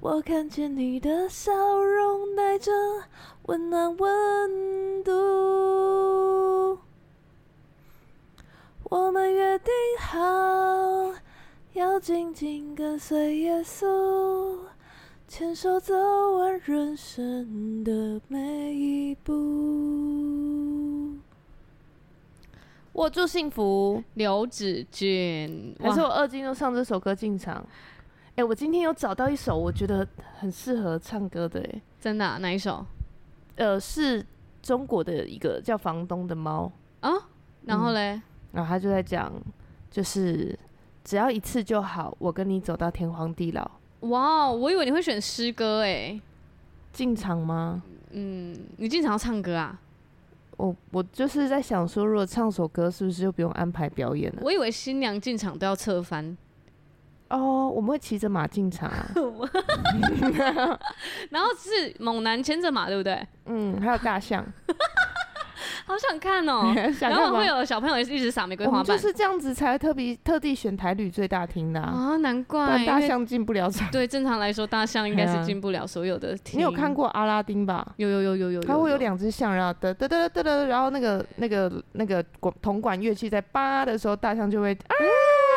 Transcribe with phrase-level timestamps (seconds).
[0.00, 2.70] 我看见你的笑容，带着
[3.46, 6.78] 温暖温度。
[8.90, 10.20] 我们约定好，
[11.72, 14.58] 要紧紧跟随耶稣，
[15.26, 15.94] 牵手走
[16.36, 20.43] 完人生的每一步。
[22.94, 27.56] 握住幸福，刘子俊，还是我二进都唱这首歌进场？
[28.30, 30.06] 哎、欸，我今天有找到一首我觉得
[30.38, 32.38] 很适合唱歌的、欸，哎，真的、啊？
[32.38, 32.86] 哪一首？
[33.56, 34.24] 呃，是
[34.62, 37.10] 中国的一个叫房东的猫啊。
[37.62, 39.32] 然后嘞、嗯，然后他就在讲，
[39.90, 40.56] 就是
[41.02, 43.68] 只要一次就好，我跟你走到天荒地老。
[44.00, 46.20] 哇，我以为你会选诗歌、欸，哎，
[46.92, 47.82] 进场吗？
[48.10, 49.80] 嗯，你经常唱歌啊？
[50.56, 54.38] 我我就是在想说，如果唱首歌，是不是就不用安排表演了？
[54.42, 56.36] 我以为新娘进场都要侧翻。
[57.28, 59.08] 哦，我们会骑着马进场啊，
[61.30, 63.26] 然后是猛男牵着马，对不对？
[63.46, 64.44] 嗯，还有大象。
[65.86, 66.74] 好想看哦、 喔！
[67.00, 72.16] 然后会有小朋友也是一直撒玫瑰花瓣，就是这样子才特别特地选台旅最大厅的啊，啊！
[72.16, 73.90] 难怪大象进不了场。
[73.90, 76.58] 对，正常来说大象应该是进不了所有的厅。
[76.58, 77.86] 你有看过阿拉丁吧？
[77.96, 84.94] 有有有有有，它会有两只象，然后得得得得得，然后那个那个那个管铜管乐器在叭的时候，大象就会啊。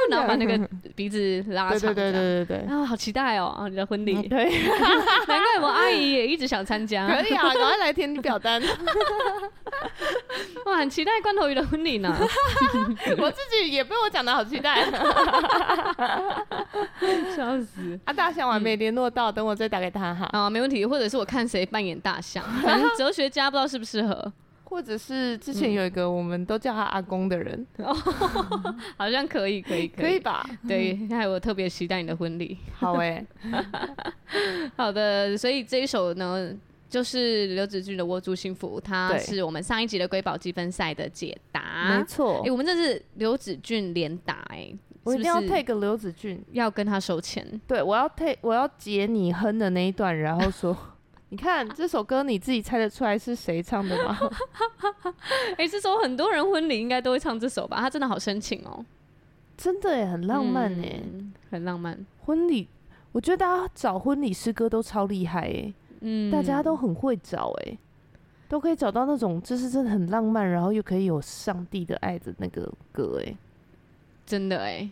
[0.10, 3.48] 然后把那个鼻子拉长，对对对对对对，啊，好期待哦！
[3.58, 4.46] 啊，你的婚礼，嗯、对，
[5.28, 7.08] 难怪我阿姨也一直想参加。
[7.08, 8.62] 可以啊，赶快来填你表单。
[10.66, 12.14] 哇，很期待罐头鱼的婚礼呢。
[13.18, 14.86] 我自己也被我讲的好期待，
[17.36, 18.00] 笑死！
[18.06, 20.28] 啊，大象我还没联络到，等我再打给他哈。
[20.32, 24.32] 啊，没问题，或者是我看谁扮演大象，反正哲学家不知道适不适合。
[24.70, 27.96] 或者是之前有一个我们都叫他阿公的人， 嗯、
[28.98, 30.46] 好像可以，可以，可以，可以吧？
[30.68, 32.58] 对，还有我特别期待你的婚礼。
[32.74, 33.66] 好哎、欸，
[34.76, 36.54] 好的，所以这一首呢，
[36.90, 41.98] 就是刘子俊的《握住幸福》，它是我们上一集的瑰宝积分赛的解答。
[41.98, 44.74] 没错，哎、欸，我们这是刘子俊连打、欸，哎，
[45.04, 47.62] 我一定要 take 刘子俊，要跟他收钱。
[47.66, 50.78] 对，我要 take，我要截你哼的那一段，然后说。
[51.30, 54.18] 你看这首歌，你自己猜得出来是谁唱的吗？
[55.58, 57.82] 哎、欸，这首很多人婚礼应该都会唱这首吧？
[57.82, 58.86] 他真的好深情哦，
[59.58, 62.06] 真的耶，很浪漫哎、嗯，很浪漫。
[62.24, 62.70] 婚礼，
[63.12, 67.78] 我觉得大家找婚礼诗歌都超厉害哎，嗯，大家都很会找哎，
[68.48, 73.36] 都可以找到那种就是真的很浪漫，然后又可以有上帝的爱的那个歌哎，
[74.26, 74.90] 真的哎。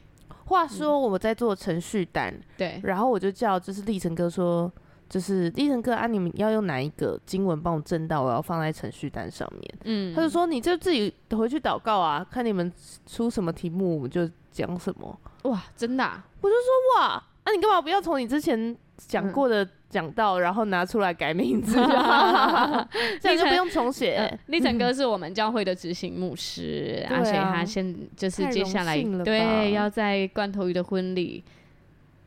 [0.47, 4.69] 话说我在做程序单，对、嗯，然后我就叫就是立成哥说。
[5.07, 8.21] 就是立成哥啊，你们要用哪一个经文帮我证到？
[8.21, 9.75] 我要放在程序单上面。
[9.83, 12.71] 嗯，他就说你就自己回去祷告啊，看你们
[13.05, 15.19] 出什么题目，我们就讲什么。
[15.43, 16.25] 哇，真的啊？
[16.41, 21.75] 我就说哇，那、啊、你干嘛不要从你之前讲过的讲到、嗯，然后拿出来改名字？
[23.21, 24.39] 这样就不用重写。
[24.47, 31.43] 立成哥是我们教会的执行牧师， 而且他现就是接下来对要在罐头鱼的婚礼。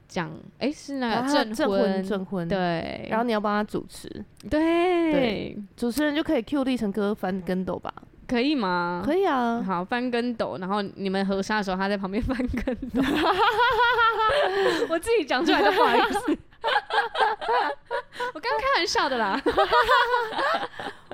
[0.08, 4.08] 讲，哎、欸，是那个证证婚，证婚，对，然后你要帮他主持，
[4.48, 7.92] 对，对，主持人就可以 cue 立成哥翻跟斗吧？
[8.26, 9.02] 可以吗？
[9.04, 13.02] 可以啊，好，翻跟斗，然后你们合杀的时候，他在旁边 翻跟斗，
[14.88, 16.18] 我自己讲出来的不好意思，
[18.34, 19.40] 我刚刚开玩笑的啦，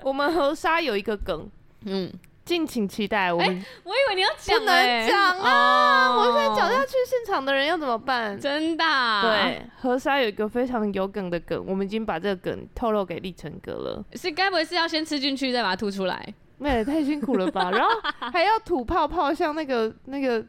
[0.03, 1.49] 我们合杀有一个梗，
[1.85, 2.13] 嗯。
[2.45, 6.09] 敬请期待，我们、欸、我以为你要讲，不能讲啊！
[6.09, 8.39] 哦、我再讲下去，现场的人要怎么办？
[8.39, 9.23] 真的、啊？
[9.23, 14.05] 对，河沙有一个非常有梗的梗，我们已经把这个梗透露给立成哥了。
[14.13, 16.35] 是该不会是要先吃进去，再把它吐出来？
[16.59, 17.71] 那也太辛苦了吧！
[17.75, 17.89] 然后
[18.33, 20.45] 还要吐泡泡，像那个那个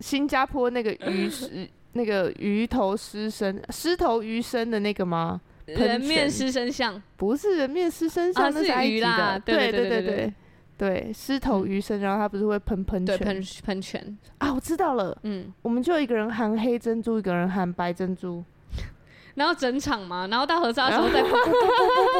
[0.00, 1.30] 新加坡那个鱼
[1.92, 5.40] 那个鱼头狮身狮头鱼身的那个吗？
[5.66, 7.00] 人面狮身像？
[7.16, 9.06] 不是人面狮身像，那是埃及的。
[9.06, 10.34] 啊、是鱼啦，对对对对，对，
[10.78, 13.18] 对，狮头鱼身、嗯，然后它不是会喷喷泉？
[13.18, 14.54] 对，喷喷泉啊！
[14.54, 18.44] 我知道了，嗯，我们就一个人含黑珍珠，一个人含白珍珠。
[19.34, 21.50] 然后整场嘛，然后到合照的时候再不不不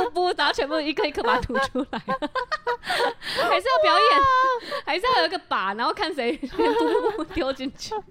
[0.04, 4.20] 不不，然后全部一颗一颗把它吐出来，还是要表演，
[4.84, 6.36] 还是要有一个靶，然后看谁
[7.34, 7.94] 丢进去。
[7.94, 8.02] 哇，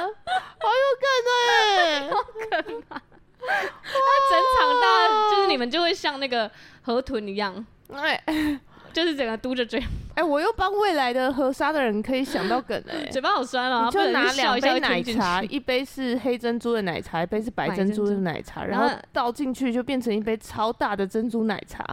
[0.00, 1.06] 好有梗
[1.50, 2.16] 哎， 好
[2.50, 3.02] 梗啊！
[3.48, 6.50] 那整场大就是你们就会像那个
[6.82, 8.22] 河豚一样，哎。
[8.96, 9.78] 就是整个嘟着嘴，
[10.14, 13.90] 哎，我又帮未来的喝沙的人可以想到梗 哎，嘴巴好酸哦。
[13.92, 21.84] 就拿两杯奶茶，一杯是黑珍珠的奶茶，一杯是白珍珠的奶茶，然后倒进去就变成一杯超大的珍珠奶茶，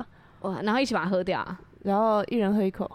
[0.43, 1.45] 哇，然后一起把它喝掉，
[1.83, 2.89] 然后一人喝一口，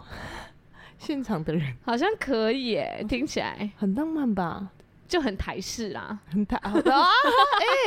[0.97, 4.69] 现场的人 好像可以哎，听起来很浪漫吧，
[5.07, 6.73] 就很台式啦，很台啊，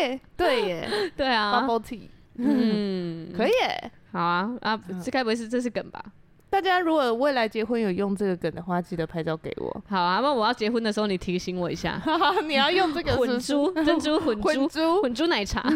[0.03, 2.01] 哎，对耶，对啊，bubble tea，
[2.35, 3.91] 嗯，可以耶。
[4.11, 4.79] 好啊啊！
[5.03, 6.03] 这该不会是这是梗吧？
[6.49, 9.83] 大家如果未来结婚有用这个梗的话，记得拍照给我。
[9.87, 12.01] 好啊，那我要结婚的时候你提醒我一下。
[12.45, 15.63] 你要用这个混珠 珍珠混珠混珠奶茶。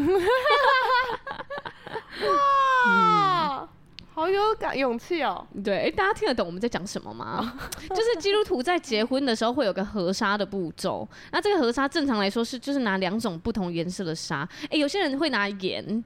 [2.87, 3.67] 哇，
[4.13, 5.47] 好有感勇气哦！
[5.63, 7.53] 对，哎，大家听得懂我们在讲什么吗？
[7.89, 11.07] 就是基督徒在结婚的时候会有个合沙的步骤。
[11.31, 14.45] 那这个合沙正常来说是就是拿两种不同颜色的沙。
[14.69, 16.03] 哎，有些人会拿盐。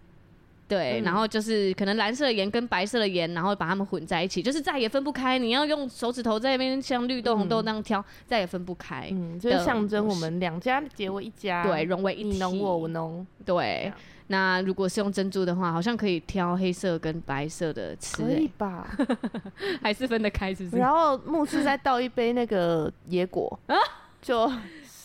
[0.69, 5.39] 对，然后就是可能蓝色的盐跟白色的盐，然后把它们混在一起，就是再也分不开。
[5.39, 9.09] 你要用手指头在那边像绿豆红豆那样挑，再也分不开。
[9.11, 12.29] 嗯，就是象征我们两家结为一家，对，融为一体。
[12.29, 13.25] 你侬我我侬。
[13.43, 13.91] 对，
[14.27, 18.21] 那如果是用珍珠的话，好像可以挑黑色跟白色的吃。
[18.21, 18.87] 可以吧？
[19.81, 20.77] 还是分得开，是不是？
[20.77, 23.75] 然后牧师再倒一杯那个野果啊，
[24.21, 24.47] 就。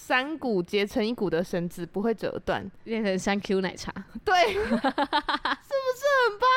[0.07, 3.91] 三股结成一股的绳子不会折断，变成三 Q 奶茶。
[4.23, 6.51] 对， 是不是很棒？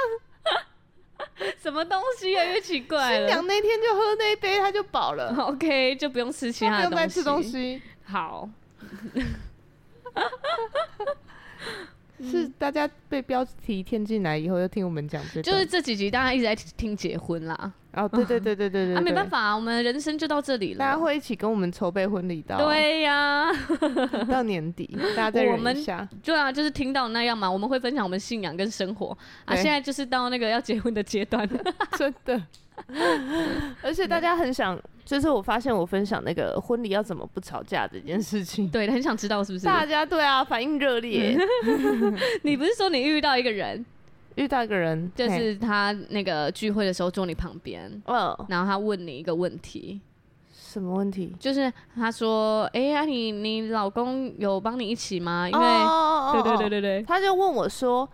[1.58, 3.26] 什么东西越来越奇怪了。
[3.26, 5.34] 新娘那天就喝那一杯，他就饱了。
[5.38, 6.90] OK，就不用吃其他的东西。
[6.90, 7.82] 不用再吃东西。
[8.04, 8.50] 好。
[12.20, 17.72] 是大家被标题骗进来以后，就听我们讲这，就是这几集大家一直在听结婚啦。
[17.98, 20.80] 哦，对对对对对对， 啊，没办法，我们人生就到这里了。
[20.80, 23.50] 大家会一起跟我们筹备婚礼的，对呀，
[24.30, 26.08] 到年底，大家再忍一下。
[26.24, 29.56] 对啊，就是听到那样嘛，我们会分享我们信仰跟生活啊。
[29.56, 31.60] 现在就是到那个要结婚的阶段了，
[31.98, 32.42] 真的。
[33.82, 34.80] 而且大家很想。
[35.08, 39.64] 就是我发现我分享那个婚礼要怎么不吵架这件事情，对，很想知道是不是？
[39.66, 41.34] 大家对啊，反应热烈。
[42.42, 43.86] 你不是说你遇到一个人，
[44.38, 50.00] 遇到一个人，就是他那个聚会的时候坐你旁边，嗯，然后他问你一个问题，
[50.54, 51.36] 什么问题？
[51.39, 55.50] 就是他说，哎呀，你你老公有帮你一起吗？
[55.50, 55.68] 因为，
[56.34, 58.07] 对对对对对，他就问我说，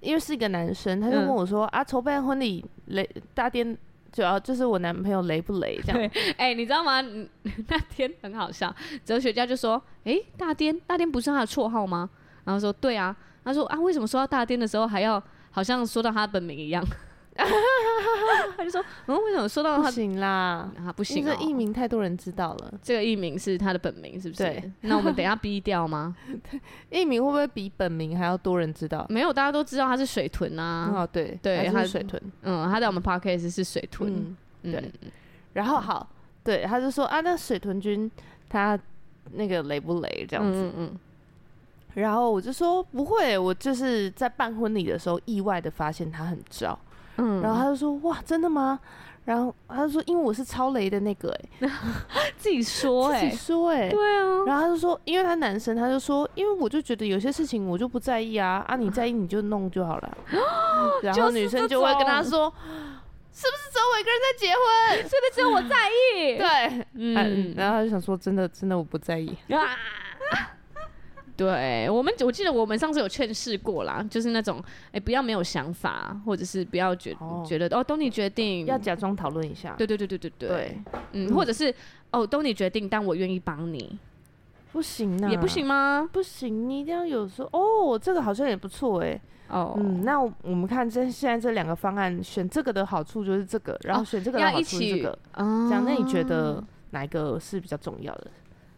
[0.00, 3.76] 因为是一个男生，他就问我说，啊，筹备婚礼雷大癫。
[4.12, 6.10] 主要就是我男朋友雷不雷这样？
[6.36, 7.00] 哎、欸，你知道吗？
[7.68, 8.74] 那天很好笑，
[9.04, 12.10] 哲学家就说：“哎、欸，大癫，大癫不是他的绰号吗？”
[12.42, 16.84] 然后说：“对啊。”他说：“啊，为什么说到大癫的时候还要好像说到他本名一样？”
[18.56, 20.70] 他就说：“嗯，为什么说到他不行啦？
[20.76, 22.74] 啊，不行，这艺名太多人知道了。
[22.82, 24.42] 这个艺名是他的本名，是不是？
[24.42, 24.72] 对。
[24.82, 26.14] 那我们等下逼掉吗？
[26.90, 29.06] 艺名会不会比本名还要多人知道？
[29.08, 30.92] 没有，大家都知道他是水豚啊。
[30.94, 32.20] 哦，对对，他是水豚。
[32.42, 34.36] 嗯，他在我们 podcast 是水豚。
[34.62, 34.92] 嗯对。
[35.54, 36.06] 然后好，
[36.44, 38.10] 对，他就说啊，那水豚君
[38.50, 38.78] 他
[39.32, 40.70] 那个雷不雷这样子？
[40.76, 40.94] 嗯。
[41.94, 46.78] 然后我就说不会，我就是在办婚礼的时候意外的发现他很照。
[47.16, 48.78] 嗯，然后他就说哇，真的吗？
[49.26, 54.44] 然后他就说，因为我是超雷的那个、欸，哎， 自己说、欸，自己说、欸，哎，对啊。
[54.46, 60.18] 然后他就说，因为他男生，他就说，因为我就觉得有些事情我就不在意啊，啊，你在意你就弄就好了。
[61.02, 62.52] 然后女生就会跟他说，
[63.30, 64.96] 是不是只有我一个人在结婚？
[64.96, 66.38] 是不是只有我在意？
[66.38, 67.54] 对，嗯。
[67.56, 69.36] 然后他就想说，真的，真的我不在意。
[69.50, 69.76] 啊
[71.40, 79.74] 对我们，我记得我们上次有劝示过啦，就是那种，哎、欸，不要没有想法，或者是不要觉、哦、觉得哦，都你决定，要假装讨论一下。
[79.78, 80.78] 对对对对对对，对
[81.12, 81.74] 嗯，嗯或者是
[82.10, 83.98] 哦，都你决定，但我愿意帮你，
[84.70, 86.06] 不行啊，也不行吗？
[86.12, 89.18] 不行，你一定要有说哦，这个好像也不错哎，
[89.48, 98.26] 哦，嗯，那我们看这现在这两个方案，选这个的好处就是这个，然后选这个的好处是这个，哦、这样，那你觉得哪一个是比较重要的？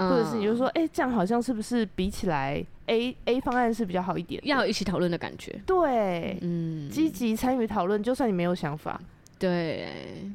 [0.09, 4.41] 或者是你就说，哎、欸，这样好像是不是比起来 A A 方案是比较好一点？
[4.45, 5.61] 要一起讨论的感觉。
[5.67, 9.01] 对，嗯，积极参与讨论，就算你没有想法。
[9.43, 9.89] 对，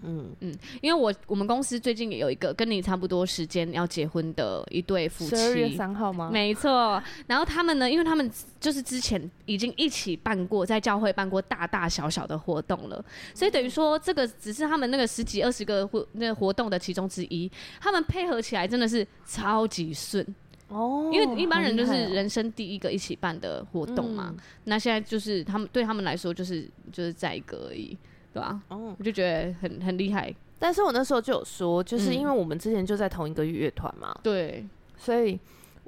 [0.03, 0.25] 嗯。
[0.41, 6.29] 嗯，因为我我们公司最近也有一个跟你差不多时间要结婚的一对夫妻，十二月三号吗？
[6.31, 7.01] 没错。
[7.25, 17.49] 然后他们呢，因为他们就是之前已经一起办过，在教会办过大大小小的活动了，所以等于说这个只是他们那个十几二十个活那个活动的其中之一，
[17.79, 20.23] 他们配合起来真的是超级顺。
[20.67, 24.27] 哦，因为一般人就是人生第一个一起办的活动嘛。
[24.35, 27.97] 嗯、那现在就是他们对他们来说就是就是在一个而已，
[28.33, 28.61] 对吧？
[28.69, 30.33] 哦，我就觉得很很厉害。
[30.59, 34.67] 但是我那时候就有说，就是因为我们之前就在同一个乐团嘛，嗯、对，
[34.97, 35.39] 所以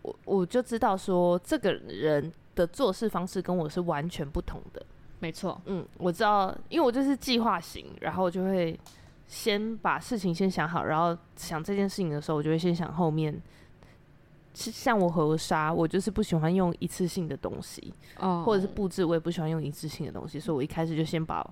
[0.03, 4.86] 我我就知道说这个人的做事方式跟我是完全不同的。
[5.19, 8.79] 没错，嗯，我知道，因为我就是计划型，然后我就会
[9.27, 13.41] 先把事情先想好，然后想这件事情的时候，我就会先想后面。
[14.51, 18.43] 像我和沙，我就是不喜欢用一次性的东西，oh.
[18.43, 21.48] 或者是布置，我也不喜欢用一次性的东西，所以我一开始就先把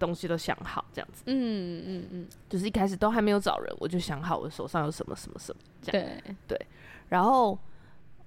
[0.00, 1.22] 东西都想好，这样子。
[1.26, 6.08] 嗯嗯嗯，就是一开始都还没有找人，我就想好我手上有什么什么什么，这样。
[6.24, 6.66] 对对，
[7.08, 7.56] 然后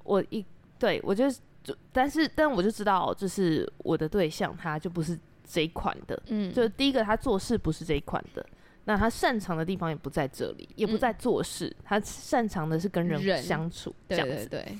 [0.03, 0.45] 我一
[0.79, 1.29] 对我就
[1.63, 8.45] 就，但是但我就知道，就是我的对象他就不是这一款的，嗯，就是第一个他做事不是这一款的。
[8.85, 14.45] 那他擅长的地方也不在这里，也不在做事，嗯、他擅长的是跟人相处，这样子。
[14.49, 14.77] 对，对，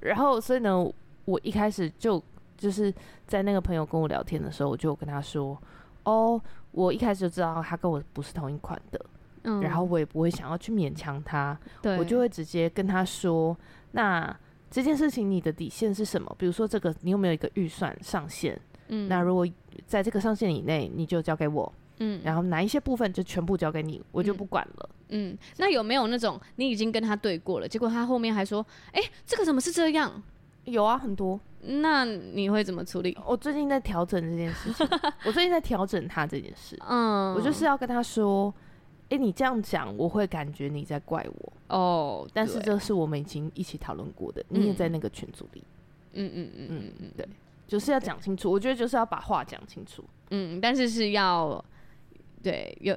[0.00, 0.10] 对。
[0.10, 0.84] 然后，所以呢，
[1.26, 2.20] 我一开始就
[2.58, 2.92] 就是
[3.24, 5.56] 在那个朋友跟我聊天的时候，我就跟他说
[6.06, 9.06] ：“哦，我一开始就知道他跟我不是同一款的，
[9.42, 13.56] 嗯，然后我也不会想要去勉强他，对，我就会直接跟他说：
[13.90, 14.34] 那
[14.70, 16.34] 这件事情你的底线是什么？
[16.38, 18.58] 比如说这个，你有没有一个预算上限？
[18.88, 19.46] 嗯，那如果
[19.86, 24.90] 在这个上限以内，你就交给我。”嗯，然后哪一些部分就全部交给你，我就不管了。
[25.08, 30.22] 嗯，嗯，那有没有那种你已经跟他对过了，结果他后面还说，哎，这个怎么是这样？
[30.66, 31.40] 有啊，很多。
[31.62, 33.16] 那你会怎么处理？
[33.26, 34.86] 我最近在调整这件事情，
[35.24, 36.78] 我最近在调整他这件事。
[36.86, 38.54] 嗯，我就是要跟他说，
[39.08, 41.52] 哎，你这样讲，我会感觉你在怪我。
[41.68, 45.64] 哦，但是这是我们已经一起讨论过的，你也在那个群组里。
[46.12, 47.28] 嗯嗯嗯嗯嗯，对，
[47.66, 48.50] 就是要讲清楚。
[48.50, 50.04] 我觉得就是要把话讲清楚。
[50.30, 51.64] 嗯，但是是要。
[52.42, 52.96] 对，有，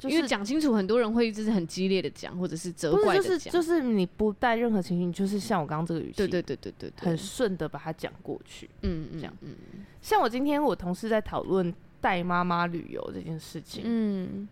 [0.00, 9.54] 就是、因为讲清楚，很多人会就是很激烈的讲，或者是责怪的讲，就是就是你不带任何情绪，就是像我刚刚这个语气，对对对对对，很顺的把它讲过去，嗯嗯，这样，嗯，
[10.00, 14.48] 像我今天我同事在讨论带妈妈旅游这件事情，嗯，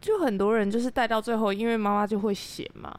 [0.00, 2.98] 就很多人就是带到最后，因为妈妈就会嫌嘛，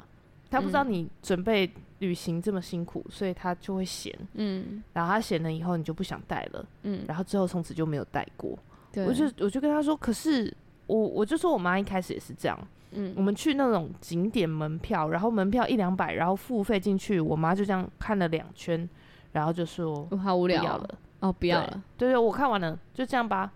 [0.51, 1.69] 她不知道你准备
[1.99, 8.55] 旅行这么辛苦，所以她就会嫌，嗯，然后她嫌了以后，你就不想带了，嗯，然后之后从此就没有带过。
[8.97, 10.55] 我就我就跟他说，可是
[10.87, 12.57] 我我就说我妈一开始也是这样，
[12.91, 18.87] 嗯，我们去那种景点门票，然后门票一两百，然后付费进去，我妈就这样看了两圈，
[19.33, 20.89] 然后就说我好无聊了，
[21.19, 23.51] 哦，不要了，对，对对，我看完了，就这样吧，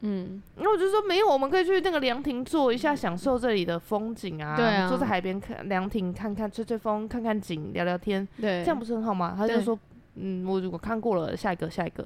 [0.00, 9.34] 嗯，然后我就说没有，我们可以去那个凉亭坐一下，享受这里的风景啊，对啊，坐在海边看凉亭，看看吹吹风，看看景，聊聊天，对，这样不是很好吗？
[9.36, 9.78] 她就说，
[10.16, 12.04] 嗯，我我看过了，下一个下一个。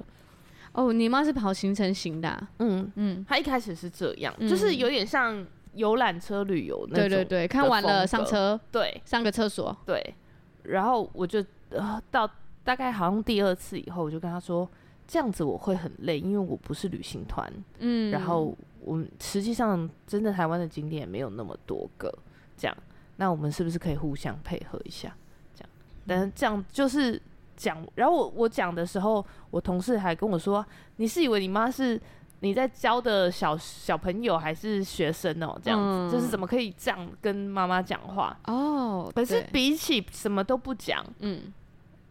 [0.77, 5.43] 哦，你妈是跑行程型的，啊，嗯嗯，她一开始是这样，嗯、就是有点像
[5.73, 7.09] 游览车旅游那种。
[7.09, 10.13] 对对对，看完了上车，对，上个厕所，对。
[10.61, 12.29] 然后我就、呃、到
[12.63, 14.69] 大概好像第二次以后，我就跟她说，
[15.07, 18.11] 这样子我会很累，因为我不是旅行团，嗯。
[18.11, 22.15] 然后我们实际上真的台湾的景点也没有那么多个，
[22.55, 22.77] 这样，
[23.15, 25.11] 那我们是不是可以互相配合一下？
[25.55, 25.69] 这样，
[26.05, 27.19] 但是这样就是。
[27.57, 31.99] 讲，然后我我讲的时候，我同事还跟我说：“你是以为你妈是
[32.39, 35.59] 你在教的小小朋友还是学生哦？
[35.61, 38.37] 这样子，嗯、就是怎么可以这样跟妈妈讲话？
[38.45, 41.51] 哦，可是比起什么都不讲，嗯。”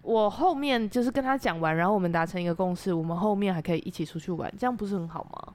[0.06, 5.52] 我后面就是跟他讲完，然后我们达成一个共识，我们后面还可以一起出去玩，这样不是很好吗？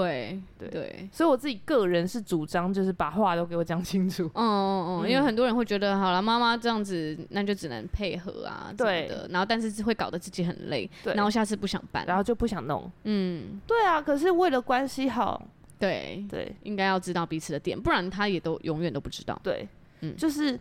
[0.00, 4.24] 对对对，所以我自己个人是主张，就是把话都给我讲清楚。
[4.34, 9.28] 嗯 嗯嗯，因为很多人会觉得，好了，妈妈这样子，那就只能配合啊，对的。
[9.30, 12.90] 然后但是会搞得自己很累，对，然后下次不想办，然后就不想弄。
[13.04, 15.40] 嗯，对啊，可是为了关系好，
[15.78, 19.38] 对对，应该要知道彼此的点，不然他也都永远都不知道。
[19.42, 19.68] 对，
[20.00, 20.58] 嗯，就是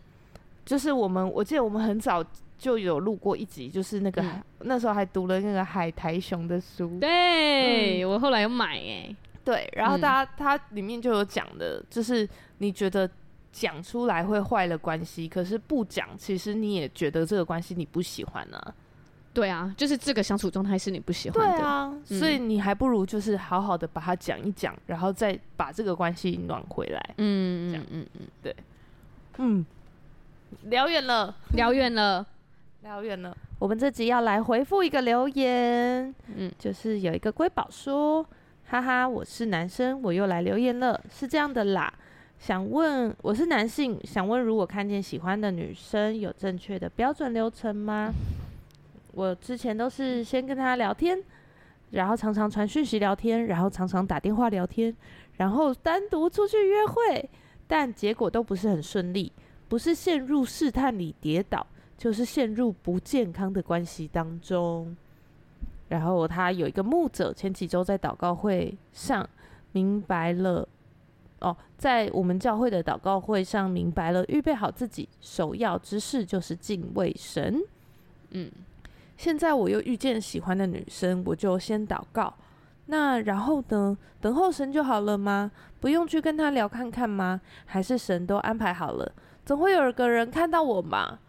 [0.65, 2.23] 就是我们，我记得我们很早。
[2.55, 6.97] 就有录过一集，就是那个、嗯、那时候还读了那个海苔熊的书。
[6.97, 9.13] 对，嗯、我后来有买哎。
[9.43, 12.27] 对，然后他他里面就有讲的，就是
[12.59, 13.09] 你觉得
[13.51, 18.73] 讲出来会坏了关系，可是不讲，其实你也觉得这个关系你不喜欢呢、啊。
[19.33, 21.57] 对啊，就是这个相处状态是你不喜欢的。
[21.57, 27.15] 对啊，嗯、所以你还不如就是好好的把它讲一讲，然后再把这个关系暖回来。
[27.17, 28.55] 嗯，这样，嗯嗯，对，
[29.39, 29.65] 嗯，
[30.65, 32.25] 聊远了，聊远了。
[32.83, 38.25] 聊远了，我们这集要来回复一个留言，嗯，就是有一个瑰宝说，
[38.73, 41.93] 哈哈，我是男生，我又来留言了，是这样的啦，
[42.39, 48.11] 想问，我是男性，想问，如果看见喜欢的女生，有正确的标准流程吗？
[49.11, 51.21] 我之前都是先跟她聊天，
[51.91, 54.91] 然后常常传讯息聊天，然后常常打电话聊天，
[55.37, 57.29] 然后单独出去约会，
[57.67, 59.31] 但结果都不是很顺利。
[59.69, 61.63] 不是陷入试探里跌倒，
[61.95, 64.97] 就是陷入不健康的关系当中。
[65.93, 69.29] 然后他有一个牧者，前几周在祷告会上
[69.73, 70.67] 明白了，
[71.39, 77.61] 哦，在我们教会的祷告会上明白了，预备好自己，首要之事就是敬畏神。
[78.31, 78.51] 嗯，
[79.17, 82.33] 现在我又遇见喜欢的女生，我就先祷告。
[82.87, 83.95] 那然后呢？
[84.19, 85.51] 等候神就好了吗？
[85.79, 87.39] 不用去跟他聊看看吗？
[87.65, 89.11] 还是神都安排好了？
[89.45, 91.19] 总会有个人看到我嘛？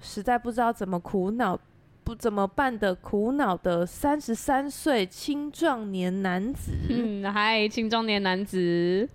[0.00, 1.60] 实在不知道怎么苦恼，
[2.08, 6.72] 不怎么办的苦恼的三十三岁青壮年男子。
[6.88, 9.06] 嗯，嗨，青壮年男子。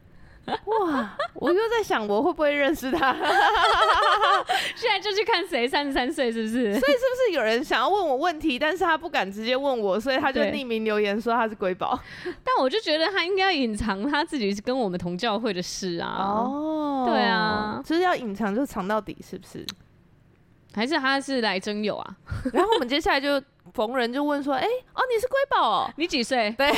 [0.45, 1.17] 哇！
[1.33, 3.11] 我又在想，我会不会认识他？
[4.77, 6.53] 现在就去看谁三十三岁，是不是？
[6.53, 11.99] 所以是不是有人想要问我问题，但是他不敢直接问我，所以他就匿名留言说他是瑰宝。
[12.45, 16.15] 但我就觉得他应该要隐藏他自己是跟我们同教会的事啊。
[16.19, 19.65] 哦，对啊，就是要隐藏就藏到底，是不是？
[20.75, 22.15] 还是他是来征友啊？
[22.53, 23.41] 然后我们接下来就
[23.73, 25.91] 逢人就问说：“哎、欸，哦，你是瑰宝哦？
[25.97, 26.71] 你几岁？”对。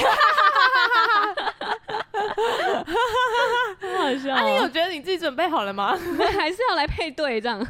[3.79, 4.33] 很好笑。
[4.35, 5.95] 啊，你有觉得你自己准备好了吗？
[6.37, 7.65] 还是要来配对这样？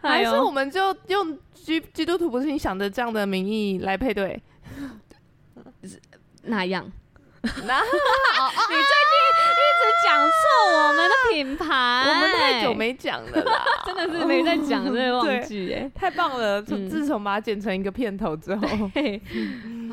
[0.00, 4.42] 还是我们就用基基督徒不是你想的这样的名义来配对？
[6.44, 6.90] 哪样？
[7.42, 7.50] 那
[7.82, 9.14] 你最近
[9.58, 10.42] 一直讲错
[10.78, 16.62] 我们的品牌，我们太久没讲了啦， 真的是没在讲，真的忘记哎， 太棒了！
[16.62, 18.68] 从自从把它剪成一个片头之后。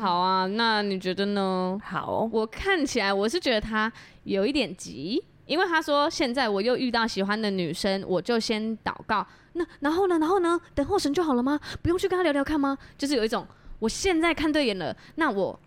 [0.00, 1.76] 好啊，那你觉得呢？
[1.84, 3.92] 好，我看起来我是觉得他
[4.22, 9.26] 有一点急，因为他说现在我又遇到喜欢的女生，我就先祷告。
[9.54, 10.16] 那然后呢？
[10.20, 10.60] 然后呢？
[10.74, 11.58] 等候神就好了吗？
[11.82, 12.78] 不用去跟他聊聊看吗？
[12.96, 13.44] 就是有一种，
[13.80, 15.58] 我现在看对眼了，那我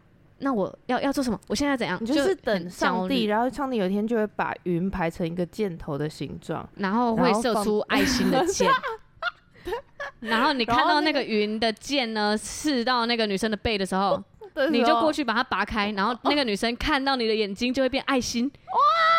[0.44, 1.40] 那我要要做什么？
[1.48, 1.98] 我现在怎样？
[2.02, 8.70] 你就是等上帝，然后上帝有一天就会把云排成一个箭头的形状，然后会射出爱心的箭。
[10.20, 14.22] 然后你看到那个云的箭呢，刺到那个女生的背的时候，
[14.72, 18.46] 你就过去把它拔开，然后那个女生看到你的眼睛就会变爱心。
[18.46, 18.52] 哇，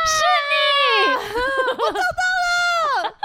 [0.07, 2.23] 是你，我找到
[3.09, 3.17] 了。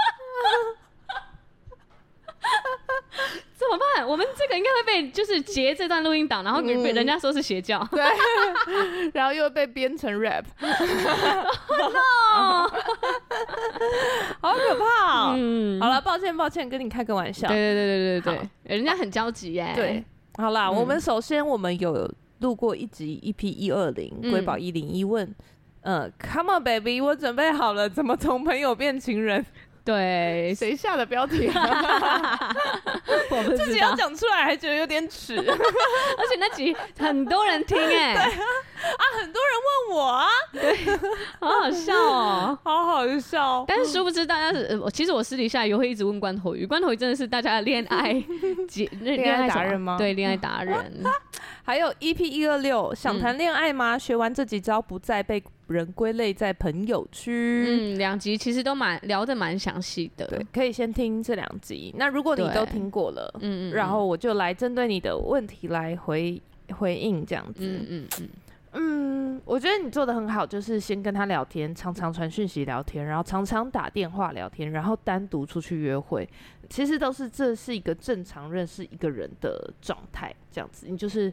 [3.54, 4.06] 怎么办？
[4.06, 8.02] 我们这个应该会被就是截这段录音档，然后被人家说是邪教， 对，
[9.14, 10.44] 然后又被编成 rap，
[14.40, 15.32] 好可怕。
[15.36, 17.48] 嗯，好了，抱歉抱歉，跟你开个玩笑。
[17.48, 19.72] 对对对对对对，人家很焦急耶。
[19.74, 20.04] 对，
[20.36, 25.32] 好啦，我们首先我们有录过一集 EP 一二零瑰宝一零一问，
[25.82, 29.44] 嗯，Come on baby，我准备好了，怎么从朋友变情人？
[29.84, 31.50] 对，谁下的标题？
[33.56, 39.52] 自己要讲出来还觉得有点耻， 而且那集很多人听哎、欸， 对啊，啊，很多人
[39.88, 40.76] 问我啊，对，
[41.40, 43.64] 好好笑哦，好好笑。
[43.66, 49.96] 但是殊不知大家是，其实我私底下也会一直问关头鱼，关头鱼真的是大家的恋爱恋恋爱达人吗？
[49.98, 51.02] 对，恋爱达人。
[51.62, 53.96] 还有 EP 一二六，想谈恋爱吗？
[53.98, 57.64] 学完这几招，不再被人归类在朋友区。
[57.66, 61.94] 嗯，两集其实都蛮聊的蛮详细的，对，可以先听这两集。
[61.96, 66.40] 那如果你都听过了，嗯嗯，然后我就来针对你的问题来回
[66.76, 67.66] 回应这样子。
[67.66, 68.28] 嗯嗯嗯。
[68.72, 76.28] 嗯，我觉得你做的很好，就是先跟他聊天，常常传讯息聊天，然后常常打电话聊天，然后单独出去约会，
[76.68, 81.32] 其实都是这是一个正常认识一个人的状态，这样子，你就是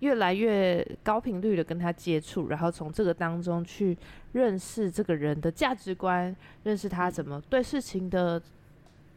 [0.00, 3.96] 越来越高频率的跟他接触，然后从这个当中去
[4.32, 8.40] 认识这个人的价值观，认识他怎么对事情的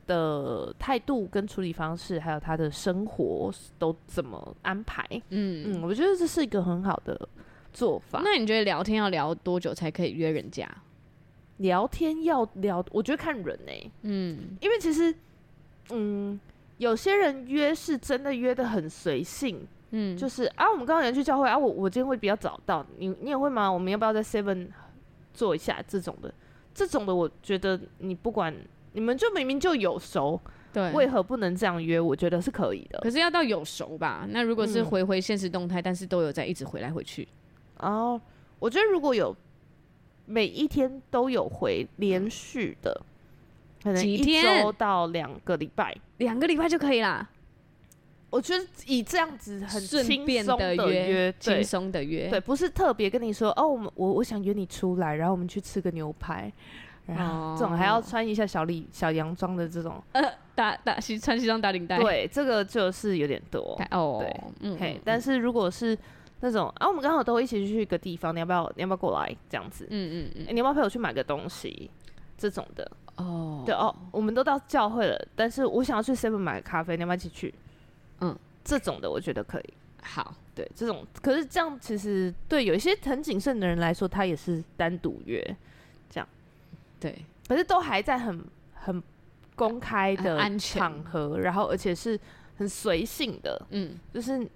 [0.07, 5.05] 的态度跟处理方式，还有他的生活都怎么安排。
[5.29, 7.27] 嗯嗯，我觉得这是一个很好的。
[7.71, 8.19] 做法。
[8.23, 10.67] 那你觉得聊天要聊多久才可以约人家？
[11.57, 13.91] 聊天要聊，我觉得看人呢、欸。
[14.01, 15.13] 嗯，因为其实，
[15.91, 16.39] 嗯，
[16.79, 19.67] 有些人约是真的约得很随性。
[19.91, 23.71] 嗯，就是啊，我们刚刚有人去教会啊，我我今天会比较早到，你你也会吗？
[23.71, 24.67] 我们要不要在 Seven
[25.33, 26.33] 做一下这种的？
[26.73, 28.55] 这种的，我觉得你不管
[28.93, 30.39] 你们就明明就有熟，
[30.71, 31.99] 对，为何不能这样约？
[31.99, 32.99] 我觉得是可以的。
[32.99, 34.25] 可是要到有熟吧？
[34.29, 37.27] 那如果是回回现实动态，嗯、但是都有在一直回来回去。
[37.77, 38.19] 哦，
[38.59, 39.35] 我觉得如果有
[40.25, 43.01] 每一天都有回连续的，
[43.83, 47.27] 可能一周到两个礼拜，两个礼拜就可以啦。
[48.29, 56.51] 我觉得以这样子很轻松的约，轻松的约，对，不是特别跟你说哦，我们我我想约你出来，然后我们去吃个牛排，
[57.05, 60.23] 然后这种还要穿一下小礼小洋装的这种，呃，
[60.55, 65.97] 打打西穿西装打领带，对，这个就是有点多哦，对，嗯，嘿，但是如果是。
[66.41, 68.63] 那种啊，我们刚好都会一起去一个地方，你要不要？
[68.77, 69.35] 你要不要过来？
[69.49, 71.91] 这样子，嗯嗯嗯，欸、你要不要陪我去买个东西？
[72.37, 77.53] 这种的哦，对哦，我们都到教会了，但是我想要去 Seven 买咖啡，你要不要一起去？
[78.21, 79.73] 嗯，这种的我觉得可以。
[80.01, 85.43] 好，对这种，可是这样其实对有一些很谨慎的人来说，他也是单独约，
[86.09, 86.27] 这样，
[86.99, 89.03] 对，可是都还在很很
[89.55, 92.19] 公开的场合，然后而且是
[92.57, 94.47] 很随性的，嗯，就是。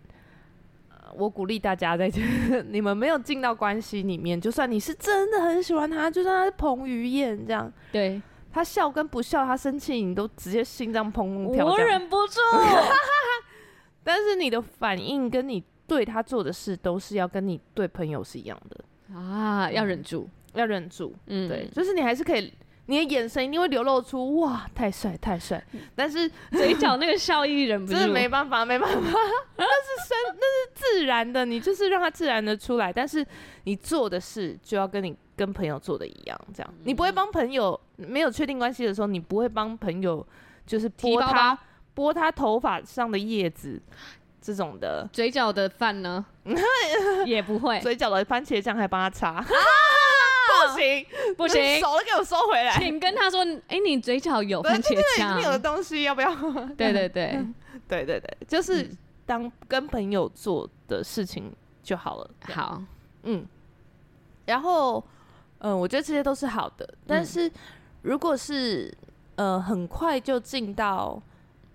[1.15, 2.19] 我鼓励大家在这，
[2.71, 8.19] 你们没有进到关系里面，就算你是真的很喜欢他，就算他是彭于晏这样，对，
[8.51, 12.39] 他笑跟不笑，他生气你都直接心脏砰砰跳，我忍不住。
[14.03, 19.15] 但是你的反应跟你对他做的事，都是要跟你对朋友是一样的。
[19.15, 22.53] 啊，要忍住，要忍住，嗯，对，就是你还是可以。
[22.85, 25.63] 你的眼神一定会流露出哇，太帅太帅，
[25.95, 28.97] 但是嘴角那个笑意忍不住，真的没办法没办法，
[29.55, 33.25] 那是生那是自然的，你就是让它自然的出来，但是
[33.63, 36.73] 你做的事就要跟你跟朋友做的一样，这样。
[36.83, 40.25] 你不会帮朋友没有确定关系的时候，你不会帮朋友
[40.65, 41.57] 就是拨他
[41.93, 43.81] 拨他头发上的叶子
[44.41, 46.25] 这种的，嘴角的饭呢？
[47.25, 49.29] 也不会，嘴角的番茄酱还帮他擦。
[49.31, 49.45] 啊！
[50.53, 51.05] 不行，
[51.37, 52.77] 不行，手都给我收回来。
[52.77, 56.33] 请跟他说，哎、欸，你嘴角有番茄酱，有的东西要不要？
[56.77, 57.43] 对对对，
[57.87, 58.89] 对 对对，就是
[59.25, 61.51] 当跟朋友做的事情
[61.81, 62.29] 就好了。
[62.53, 62.81] 好，
[63.23, 63.45] 嗯，
[64.45, 65.03] 然后，
[65.59, 66.87] 嗯，我觉得这些都是好的。
[67.07, 67.51] 但是，
[68.03, 68.93] 如果是
[69.35, 71.21] 呃，很快就进到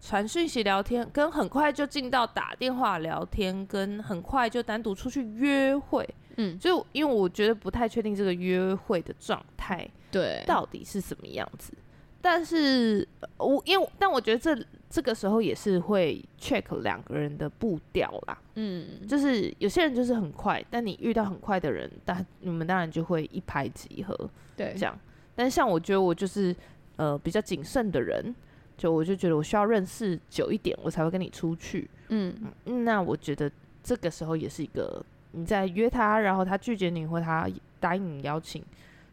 [0.01, 6.09] 传讯息聊天，跟很快就进到打电话聊天，跟很快就单独出去约会。
[6.37, 11.73] 嗯，就因为我觉得不太确定这个约会的状态，对，到底是什么样子。
[12.21, 13.07] 但是
[13.39, 18.39] 我因为，但我觉得这这个时候也是会 check 两个人的步调啦。
[18.55, 24.31] 嗯，就是有些人就是很快，但你遇到很快的人，但你们当然就会一拍即合。
[24.57, 24.99] 对，这样。
[25.35, 26.55] 但像我觉得我就是
[26.97, 28.35] 呃比较谨慎的人，
[28.79, 31.91] 就我就觉得我需要认识久一点，我才会跟你出去。
[32.09, 33.51] 嗯，那我觉得
[33.83, 35.05] 这个时候也是一个。
[35.33, 37.47] 你在约他，然后他拒绝你，或他
[37.79, 38.65] 答应你邀请，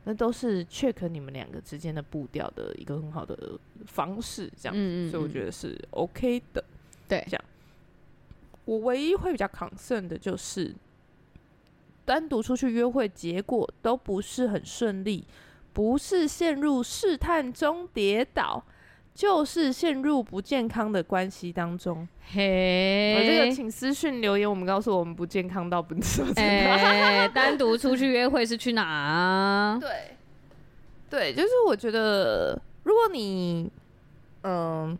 [0.05, 6.63] 那都是 check 你们两个之间的步调的一个很好的方式，这样，嗯嗯嗯，所以我觉得是 OK 的。
[7.05, 7.43] 对，这样，
[8.63, 10.73] 我唯一会比较 concern 的就是
[12.05, 15.25] 单独出去约会，结果都不是很顺利，
[15.73, 18.63] 不是陷入试探中跌倒。
[19.15, 22.05] 就是陷入不健康的关系当中。
[22.33, 26.41] 嘿，我这个请私讯留言，我们告诉我们不健康到不能说真的。
[26.41, 29.79] 欸、单独出去约会是去哪啊？
[29.79, 29.89] 对，
[31.09, 33.71] 对，就是我觉得，如果你
[34.41, 34.97] 嗯、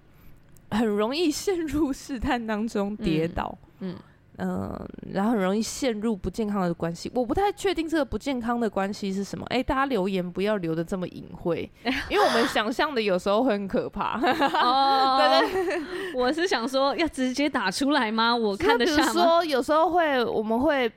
[0.70, 3.94] 呃、很容易陷入试探当中跌倒，嗯。
[3.94, 3.96] 嗯
[4.38, 7.12] 嗯、呃，然后很容易陷入不健康的关系。
[7.16, 9.46] 我不太确定这个不健康的关系是什么。
[9.48, 11.70] 哎，大家留言不要留的这么隐晦，
[12.10, 14.20] 因为我们想象的有时候会很可怕。
[14.62, 15.82] 哦，对对，
[16.20, 18.36] 我是想说要直接打出来吗？
[18.36, 18.96] 我看得下？
[18.96, 20.92] 比如说有时候会，我们会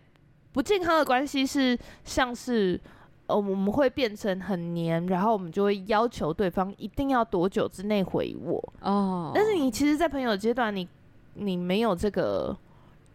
[0.53, 2.81] 不健康的关系是像是，
[3.29, 8.73] 呃，我们会变成很黏，然后我们就会要求对方一定要多久之内回我。
[8.81, 10.89] 哦，但是你其实，在朋友阶段，你
[11.35, 12.57] 你没有这个。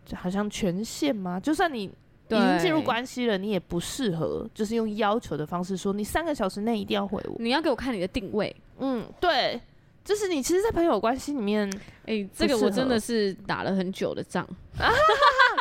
[0.06, 1.39] 就好像权限吗？
[1.39, 1.89] 就算你已
[2.30, 7.36] 经进入关系了，你也不适合，就是用要求的方式说，你三个小时内一定要回我。
[7.39, 8.56] 你要给我看你的定位。
[8.80, 9.62] 嗯，对，
[10.04, 11.70] 就是你其实，在朋友关系里面，
[12.06, 14.48] 哎、欸，这个我真的是打了很久的仗。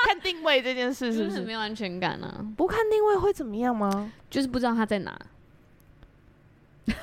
[0.06, 2.44] 看定位这件事是不是没有安全感啊？
[2.56, 4.12] 不看定位会怎么样吗？
[4.30, 5.18] 就是不知道他在哪。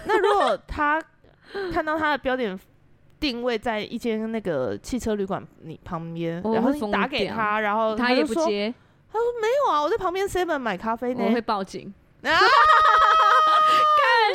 [0.05, 1.01] 那如果他
[1.71, 2.59] 看到他的标点。
[3.19, 8.73] 定位在一间那个汽车旅馆你旁边，然后你打给他，然后他，他也不接。
[9.11, 11.23] 他说没有啊，我在旁边 seven 买咖啡呢。
[11.25, 11.93] 我会报警。
[12.21, 12.39] 开玩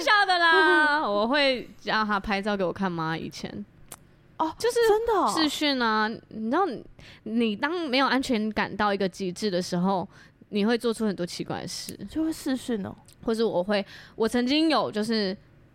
[0.00, 3.16] 笑的啦， 我会让他拍照给我看吗？
[3.16, 3.64] 以前
[4.38, 6.08] 哦，就是真的视讯啊。
[6.28, 6.66] 你知道，
[7.22, 10.06] 你当没有安全感到一个极致的时候，
[10.48, 12.94] 你会做出很多奇怪的事，就会视讯哦。
[13.24, 13.84] 或是我会，
[14.16, 15.34] 我曾经有就是。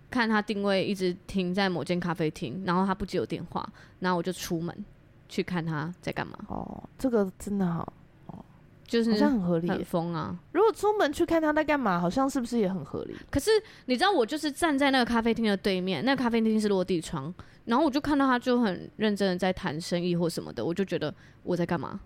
[0.09, 3.67] 看他定位一直停在某间咖啡厅，然后他不接我电话，
[3.99, 4.85] 然后我就出门
[5.27, 6.37] 去看他在干嘛。
[6.47, 7.93] 哦，这个真的好，
[8.27, 8.43] 哦，
[8.85, 10.37] 就是好像很合理，很疯啊！
[10.51, 13.15] 如果出门去看他在干嘛，好像是不是也很合理？
[13.29, 13.51] 可是
[13.85, 17.33] 你知道，我就是站在那个咖啡厅的对面，那个咖啡厅是落地窗，
[17.65, 21.99] 然后我就看到他就很认真的在谈生意或什么的，我就觉得我在干嘛？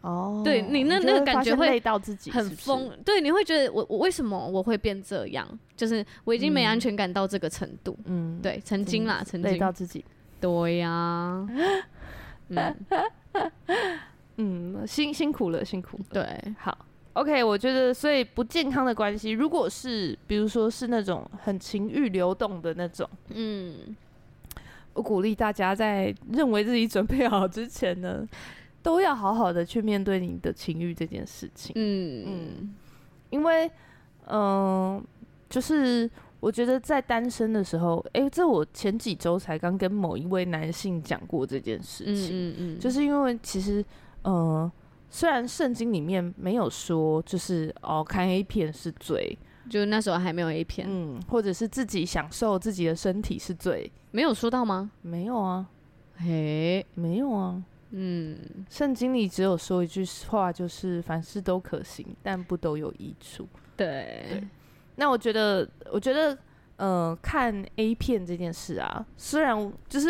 [0.00, 2.90] 哦，对你那那个感觉会累到自己，很疯。
[3.04, 5.46] 对，你会觉得我我为什么我会变这样？
[5.76, 7.98] 就是我已经没安全感到这个程度。
[8.04, 10.04] 嗯，对，曾经啦，曾经累到自己。
[10.40, 11.44] 对呀，
[12.48, 12.76] 嗯，
[14.36, 16.04] 嗯，辛辛苦了，辛苦了。
[16.10, 23.96] 对，好 OK，我觉得所以不健康的关系，如果是比如说是那种很情欲流动的那种，嗯，
[24.92, 28.24] 我鼓励大家在认为自己准备好之前呢，
[28.82, 31.72] 都要好好的去面对你的情欲这件事情。
[31.76, 32.74] 嗯嗯，
[33.30, 33.66] 因为
[34.26, 35.02] 嗯、呃，
[35.48, 36.10] 就是
[36.40, 42.28] 我觉得在单身的时候，哎、欸，这我前几周才刚跟某一位男性讲过这件事情。
[42.30, 43.80] 嗯嗯，嗯，就是因为其实
[44.22, 44.34] 嗯。
[44.34, 44.72] 呃
[45.10, 49.38] 虽然圣经里面没有说，就是哦，看 A 片是罪，
[49.70, 54.90] 就那时候还没有 A 片，嗯，或者是自己享受自己的身体是罪，没有说到吗？
[55.00, 55.66] 没有啊，
[56.16, 63.48] 嘿，没有啊，嗯，圣经里只有说一句话，就是凡事都可行，但不都有益处。
[63.76, 64.48] 对，对，
[64.96, 66.36] 那我觉得，我觉得，
[66.76, 70.08] 呃，看 A 片这件事啊，虽然就是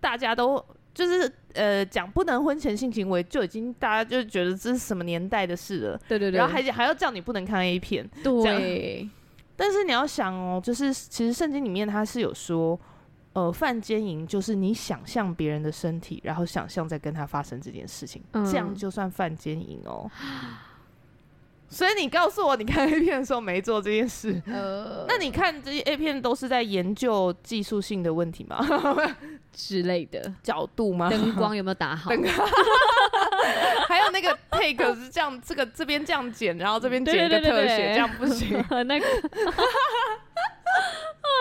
[0.00, 0.64] 大家都。
[0.94, 6.00] 就是呃，讲不能婚前性行为，就已经大家就觉得这是什么年代的事了。
[6.06, 6.38] 对对对。
[6.38, 8.08] 然后还还要叫你不能看 A 片。
[8.22, 9.10] 对。
[9.56, 12.78] 但是你要想哦，就是其实圣经里面它是有说，
[13.34, 20.10] 呃，犯奸淫就是你想象别人的身体，然后想象在跟他发生这件事情，嗯、这样就算犯奸淫哦。
[21.68, 28.64] 所以你告诉我，你看 A 片的时候没做这件事，呃，那你看这些 A 片都是在研究技术性的问题吗？
[29.52, 31.10] 之类的角度吗？
[31.10, 32.10] 灯光有没有打好？
[33.88, 38.64] 还有那个 take 是这样，这个这边这样剪，然后这边剪一个特写，这样不行。
[38.86, 39.06] 那个，
[39.46, 39.52] 哇，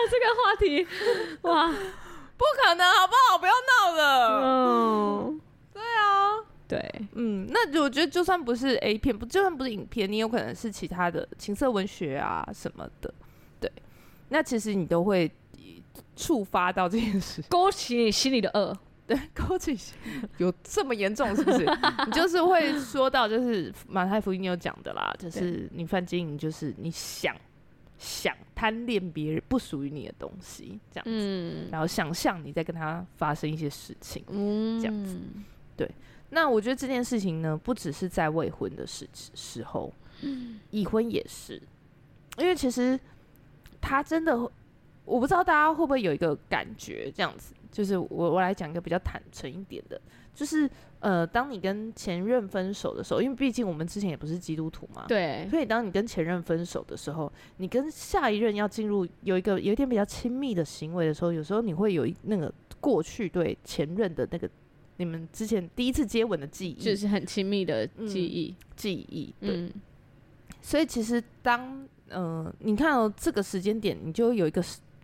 [0.09, 0.87] 这个话题，
[1.41, 1.67] 哇，
[2.37, 3.37] 不可能，好不好？
[3.37, 4.41] 不要闹了。
[4.43, 5.41] 嗯，
[5.73, 6.43] 对啊。
[6.67, 13.13] 对，嗯，那我觉得就算不是 A 片，不就算不是影片，你有可能是其他的情色文学啊什么的，
[13.59, 13.71] 对，
[14.29, 15.31] 那其实你都会
[16.15, 19.77] 触发到这件事， 勾起你心里的恶，对，勾起
[20.37, 21.59] 有这么严重是不是？
[22.07, 27.35] 你就是会说到，就是马太福音有讲的啦，就是你犯经营，就是你想
[27.97, 35.17] 想贪恋别人不属于你的东西，这样子，嗯，然后想象你在跟他发生一些事情，嗯，这样子，
[35.77, 35.89] 对。
[36.29, 41.61] 那我觉得这件事情呢，不只是在未婚的时时候，嗯，已婚也是，
[42.37, 42.99] 因为其实
[43.79, 44.35] 他真的，
[45.05, 50.01] 我不知道大家会不会有一个感觉，这样子，就是我我来讲一个比较坦诚一点的，
[50.33, 50.69] 就是
[50.99, 64.49] 呃，当你跟前任分手的时候，因为毕竟我们之前也不是基督徒嘛，对，所以当你跟前任分手的时候，你跟下一任要进入有一个有一点比较亲密的行为的时候，有时候你会有一那个过去对前任的那个。
[64.97, 69.33] 你们之前第一次接吻的记忆，就是很亲密的记忆，嗯、记忆。
[69.39, 69.71] 对，嗯、
[70.61, 74.63] 所以其实当嗯、呃，你看到、喔、这个时间点，你就有一个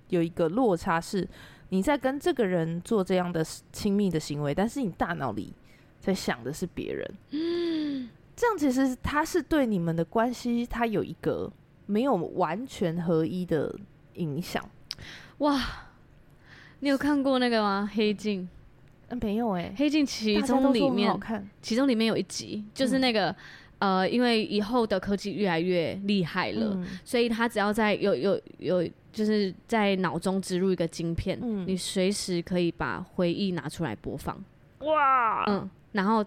[0.10, 1.28] 有一个落差，是
[1.70, 5.54] 你在跟这个人做这样的亲密的行为，但是你大脑里
[6.00, 7.12] 在想的是别人。
[7.32, 11.52] 嗯，这样其实他是对你们的关系，他有一个
[11.86, 13.74] 没有完全合一的
[14.16, 14.68] 影响。
[15.40, 15.62] 哇，
[16.80, 17.90] 你有看过那个吗？
[17.94, 18.42] 黑镜。
[18.42, 18.50] 嗯
[19.24, 21.12] 没有哎、欸，黑镜其中里面，
[21.64, 23.36] 其中里面有一集，就是那个、
[23.80, 34.42] 嗯、呃，因为以后的科技越来越厉害了，嗯、所以他只要在有有有，就是在脑中植入一个晶片，嗯、你随时可以把回忆拿出来播放。
[34.80, 36.24] 哇，嗯，然后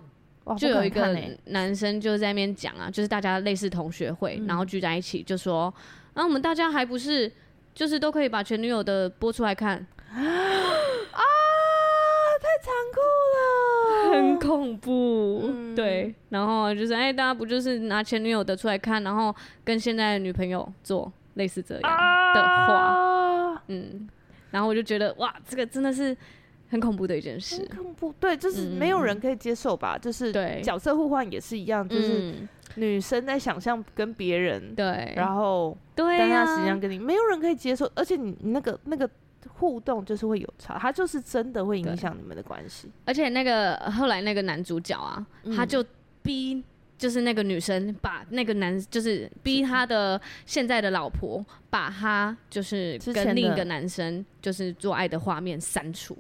[0.58, 1.16] 就有一个
[1.46, 5.72] 男生就在那边讲啊，就是大家类似同学会，嗯、然后聚在一起就说，
[6.14, 7.30] 那、啊、我们大家还不是
[7.74, 9.86] 就是都可以把前女友的播出来看。
[10.12, 11.22] 啊，
[12.42, 13.00] 太残酷
[13.34, 15.42] 了，很恐怖。
[15.44, 24.08] 嗯、对，然后就是哎、欸，大家不就是拿前女友的出来看，然后跟现在的女朋友做类似这样的话，啊、嗯，
[24.50, 26.16] 然后我就觉得哇，这个真的是
[26.70, 27.66] 很恐怖的一件事。
[27.70, 29.96] 很恐怖，对，就是没有人可以接受吧？
[29.96, 32.34] 嗯、就是角色互换也是一样，就是
[32.76, 39.08] 女生在想象跟别人对，然后对，但他实际上跟你没有人可以接受，而且你那个那个。
[39.54, 42.88] 互动就是会有差，他就是真的会影响你们的关系。
[43.04, 45.84] 而且那个后来那个男主角啊，嗯、他就
[46.22, 46.62] 逼
[47.02, 56.16] 就是那个女生把那个男就是逼他的现在的老婆把他就是跟另一个男生就是做爱的画面删除。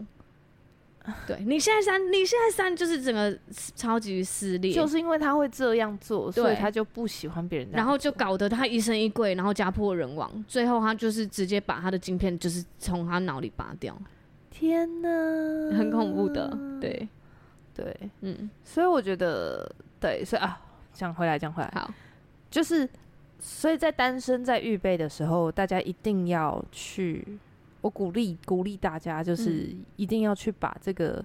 [1.24, 3.36] 对，你现在删，你现在删，就是整个
[3.76, 13.96] 超级撕裂，就是因为他会这样做，所以他就不喜欢别人，然后就搞得他疑神疑鬼，然后家破人亡，最后他就是直接把他的晶片就是从他脑里拔掉。
[14.50, 15.08] 天哪，
[15.76, 17.08] 很恐怖的，对，
[17.74, 19.68] 对，嗯，所以我觉得，
[19.98, 20.60] 对，所以啊，
[20.92, 21.92] 讲回来，讲回来，好，
[22.50, 22.88] 就是，
[23.38, 27.26] 所以在单身在预备的时候，大家一定要去。
[27.80, 31.20] 我鼓励鼓励大家，就是一定要去把这个，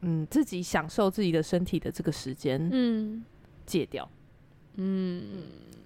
[0.00, 3.22] 嗯，自己享受自己的身体的这个时间，嗯，
[3.66, 4.08] 戒掉，
[4.76, 5.42] 嗯嗯，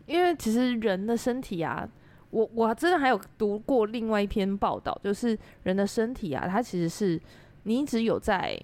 [0.06, 1.88] 因为其实人的身体啊，
[2.30, 7.20] 我我真的还有读过另外一篇报道，就是人的身体啊，它其实是
[7.64, 8.56] 你一直有在，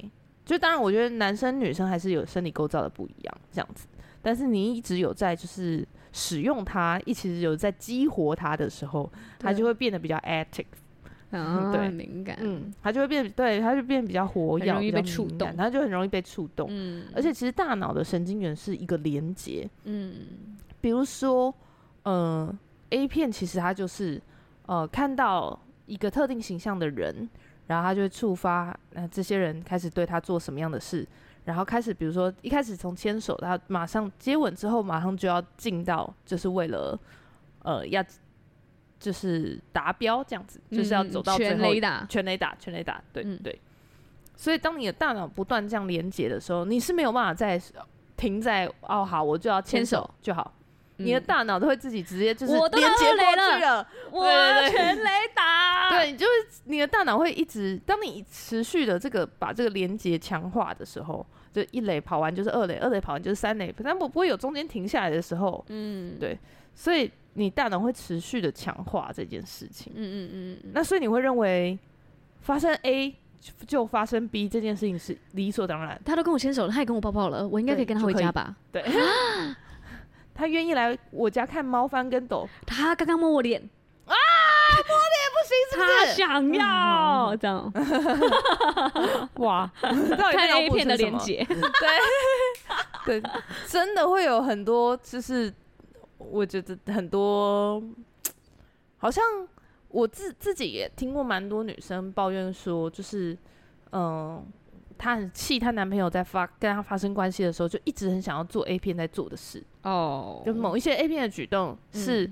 [0.45, 3.89] 就当然我觉得男生女生还是有生理构造的不一样这样子，
[4.27, 9.09] 但是你一直有在就是使用它，一直有在激活它的时候，
[9.39, 10.65] 它就会变得比较 active。
[11.31, 20.13] 嗯，对，敏感，嗯，它就会变，对，它就变比较活跃，容易被触动，它就很容易被触动，嗯，而且其实大脑的神经元是一个连接，嗯，
[20.81, 21.55] 比如说，
[22.03, 22.53] 呃
[22.91, 24.21] ，A 片其实它就是，
[24.67, 27.29] 呃，看到一个特定形象的人，
[27.69, 31.07] 然后它就会触发，呃，这些人开始对他做什么样的事，
[31.47, 37.01] 然后开始，比如说一开始从牵手，他马上接吻之后，马上就要进到，就是为了，
[37.63, 38.05] 呃，要。
[38.99, 43.61] 就是达标这样子，嗯、就是要走到最后全垒打，全垒打，全雷打，对、嗯、对。
[44.35, 47.61] 所以当你的大脑不断这样连接的时候，你是没有办法再
[48.17, 50.51] 停在哦，好，我就要牵手就好。
[50.99, 54.25] 嗯、你的大脑都会自己直接就是连接过去了，我
[54.71, 55.91] 全雷打。
[55.97, 65.65] 对，你就是你的大脑会一直，当你持续的这个把这个连接强化的时候，就一垒跑完就是二垒，二垒跑完就是三垒，但我不会有中间停下来的时候。
[65.69, 66.39] 嗯，对，
[66.75, 67.11] 所以。
[67.39, 70.31] 你大脑会持续的强化这件事情，嗯嗯
[70.65, 71.79] 嗯，那所以你会认为
[72.41, 73.15] 发生 A
[73.67, 76.01] 就发生 B 这件事情是理所当然。
[76.03, 78.57] 他都跟我牵手了，他也跟我抱抱了，我应该可以跟他回家吧？
[78.73, 78.83] 对
[80.37, 83.61] 他愿意来我家看猫翻跟斗，他刚刚摸我脸。
[84.05, 84.15] 啊，
[84.87, 85.89] 摸脸不行是不是？
[85.89, 87.73] 他想要这样，
[89.43, 93.31] 哇，看 A 片的连接， 对对，
[93.67, 95.53] 真的会有很多就是。
[96.19, 97.81] 我觉得很多，
[98.97, 99.23] 好像
[99.89, 103.37] 我自自己也听过蛮多女生抱怨说，就是，
[103.93, 104.43] 嗯，
[104.99, 109.63] 她很气她男朋友在发跟她发生关系的时候，就一直很想要做 A 片在做的事。
[109.83, 112.31] 哦，就某一些 A 片的举动是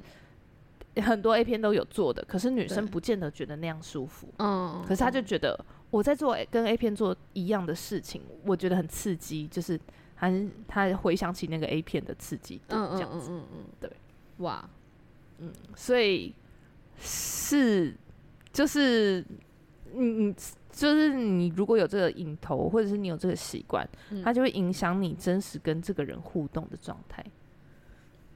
[0.97, 5.59] 很多 A 片都有做的，可是女生不见得觉得那样舒服，嗯，可是她就觉得
[5.91, 9.79] 我在做跟 A 片做一样的事情，我觉得很刺激，就是。
[10.17, 13.91] 还他回想起那个 A 片的刺激，嗯嗯嗯嗯嗯，对，
[14.39, 14.67] 哇，
[15.39, 16.33] 嗯，所以
[17.01, 17.95] 是
[18.53, 19.23] 就是
[19.93, 20.35] 你你
[20.75, 27.25] 就是你如果有这个瘾头，或者是你有这个习惯，嗯、它就会影响你真实跟这个人互动的状态。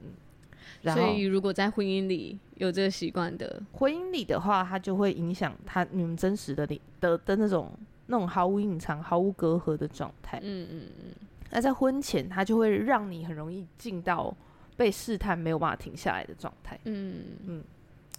[0.01, 7.71] 嗯，所以如果在婚姻里有这个习惯的，婚姻里的话，它就会影响他你们真实的你的，的那种
[8.07, 10.39] 那种毫无隐藏、毫无隔阂的状态。
[10.41, 11.13] 嗯嗯嗯。
[11.51, 14.33] 那在婚前，它就会让你很容易进到
[14.77, 16.79] 被试探、没有办法停下来的状态。
[16.85, 17.63] 嗯嗯，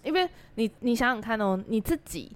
[0.03, 2.31] 因为你你想想看哦，你自己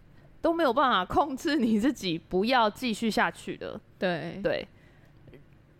[0.45, 3.81] 都没有办法控制你自己不要继续下去的。
[3.97, 4.67] 对对，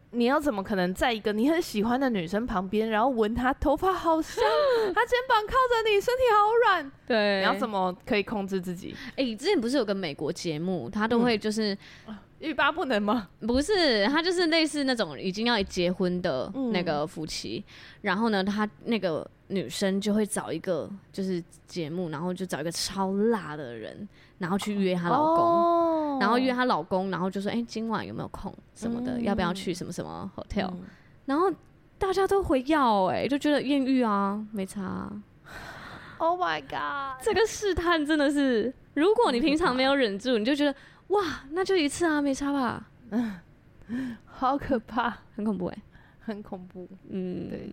[0.10, 4.44] 你要怎么可能在一个你很喜欢的女生旁边，然后闻她头发好香，
[4.92, 6.92] 她肩膀靠着你，身体好软？
[7.06, 8.96] 对，你要怎么可以控制自己？
[9.10, 11.78] 哎、欸，之前不是有个美国节目，他都会就是。
[12.40, 13.30] 嗯欲罢不能吗？
[13.48, 29.18] 不是，他就是类似那种已经要结婚的那个夫妻，嗯、然后呢，他那个女生就会找一个就是节目，然后就找一个超辣的人，然后去约她老公，哦、然后约她老公，然后就说：“哎、欸，今晚有没有空什么的？
[29.18, 30.84] 嗯、要不要去什么什么 hotel？” 嗯、
[31.26, 31.50] 然后
[31.98, 35.10] 大家都回要，哎，就觉得艳遇啊，没差。
[36.18, 37.24] Oh my god！
[37.24, 40.76] 这个试探真的是，如果你平常没有忍住，你就觉得。
[41.10, 42.90] 哇，那就一次啊，没差吧？
[43.12, 43.40] 嗯，
[44.26, 45.82] 好可怕，很恐怖哎、欸，
[46.20, 46.88] 很恐怖。
[47.10, 47.72] 嗯，对。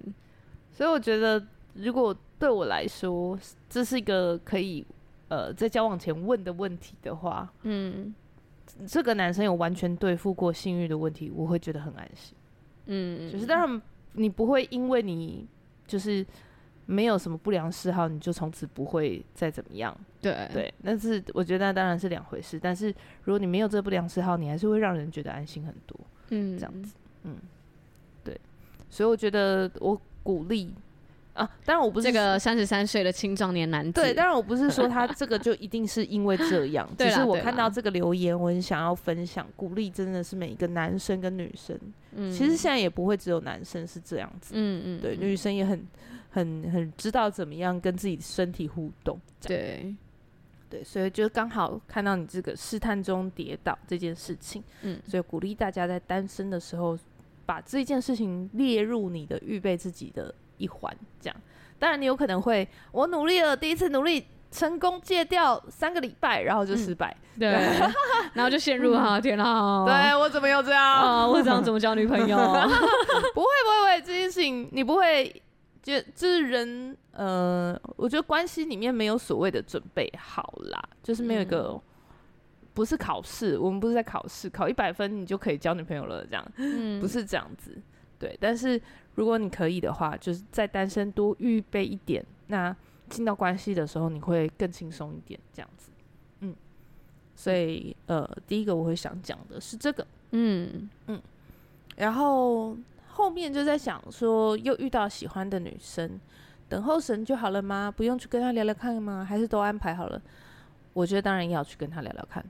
[0.70, 4.84] 所以我觉得，如果对我来说，这是一个可以
[5.28, 8.14] 呃在交往前问的问题的话，嗯，
[8.86, 12.36] 这个男生有完全对付过性欲的问题，我会觉得很安心。
[12.86, 15.46] 嗯，就是当然你不会因为你
[15.86, 16.24] 就是。
[16.86, 19.96] 没有什么不良嗜好，你就从此不会再怎么样。
[20.20, 22.58] 对对，但是我觉得那当然是两回事。
[22.60, 22.88] 但是
[23.24, 25.98] 如果你没有这个不良嗜好，你还是会让人觉得安心很多。
[26.30, 27.36] 嗯，这样子，嗯，
[28.24, 28.38] 对。
[28.90, 30.74] 所以我觉得我鼓励
[31.34, 33.92] 啊，当然我不是这个三十三岁的青壮年男子。
[33.92, 41.78] 对，当然我不是说他这个就一定是因为这样， 只是我看到这个留言，我很想要分享，鼓励真的是每一个男生跟女生。
[42.14, 44.52] 嗯，其实现在也不会只有男生是这样子。
[44.56, 45.86] 嗯嗯，对，女生也很。
[46.32, 49.94] 很很知道怎么样跟自己的身体互动，对
[50.70, 56.98] 对，所以就刚好看到你这个试探中跌倒这件事情，嗯，所以鼓励大家在单身的时候
[57.44, 61.36] 把这件事情列入你的预备自己的一环，这样。
[61.78, 67.50] 当然你有可能会，我努力了，第一次努力成功戒掉三个礼拜，然后就失败，嗯、对，
[68.32, 71.26] 然后就陷入哈天啊，对我怎么又这样啊？
[71.28, 72.36] 我这样怎么交女朋友？
[72.38, 72.66] 不会
[73.34, 73.44] 不会
[73.80, 75.42] 不会，这件事情你不会，
[75.82, 81.80] 就就是人呃，我觉得关系里面没有所谓的准备好啦，就是没有一个、嗯、
[82.72, 87.76] 不是考试，我们不是在考试，考一百分你就可以交女朋友了，这样，嗯，不是这样子，
[88.18, 88.36] 对。
[88.40, 88.80] 但是
[89.16, 92.74] 如果你可以的话，就是在单身多预备一点，那。
[93.08, 95.90] 进到关系的时候，你会更轻松一点，这样子，
[96.40, 96.54] 嗯，
[97.36, 101.20] 所以呃，第一个我会想讲的是这个，嗯嗯，
[101.96, 102.74] 然后
[103.12, 106.20] 后面就在想说，又遇到喜欢的女生，
[106.68, 107.92] 等候神就好了吗？
[107.94, 109.24] 不用去跟他聊聊看吗？
[109.28, 110.20] 还是都安排好了？
[110.92, 112.44] 我觉得当然要去跟他聊聊看。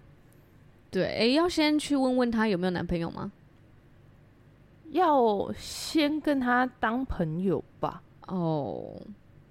[0.90, 3.30] 对，哎，要先去问问他有没有男朋友吗？
[4.90, 8.02] 要先跟他当朋友吧。
[8.26, 9.00] 哦。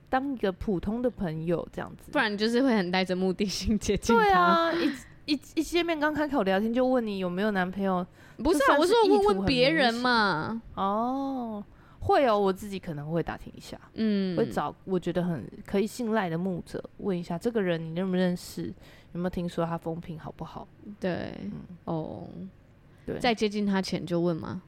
[0.09, 4.21] 当一个普通的朋友这样子，不然就是会很带着目的性接近他。
[4.21, 8.05] 对啊，一一一见面刚开口聊天就问你有没有男朋友，
[8.41, 10.61] 不是啊，我是问问别人嘛。
[10.75, 11.63] 哦，
[11.99, 18.73] 会哦，我自己可能会打听一下，嗯，会找我觉得很可以信赖的牧者问一下这个人你认不认识，
[19.13, 20.67] 有没有听说他风评好不好？
[20.99, 21.51] 对，嗯、
[21.85, 22.27] 哦，
[23.05, 24.61] 对，在接近他前就问吗？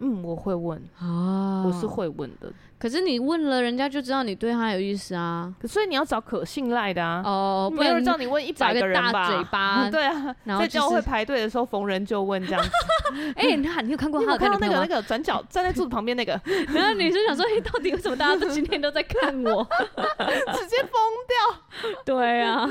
[0.00, 2.50] 嗯，我会问啊，我是会问的。
[2.78, 5.54] 可是你问了，人家就知道你对他有意思啊。
[5.64, 7.20] 所以你要找可信赖的啊。
[7.26, 9.12] 哦，不能叫你问一百个人吧？
[9.12, 9.88] 大嘴巴。
[9.92, 12.70] 对啊，在教会排队的时候逢人就问这样子。
[13.36, 14.38] 哎，你看，你有看过 他？
[14.38, 16.40] 看到那个那个转角站在柱子旁边那个，
[16.72, 19.62] 然后女生想说：“哎，到底为什么大家都今天都在看我？”
[20.56, 20.90] 直接疯
[21.28, 21.92] 掉。
[22.06, 22.66] 对啊，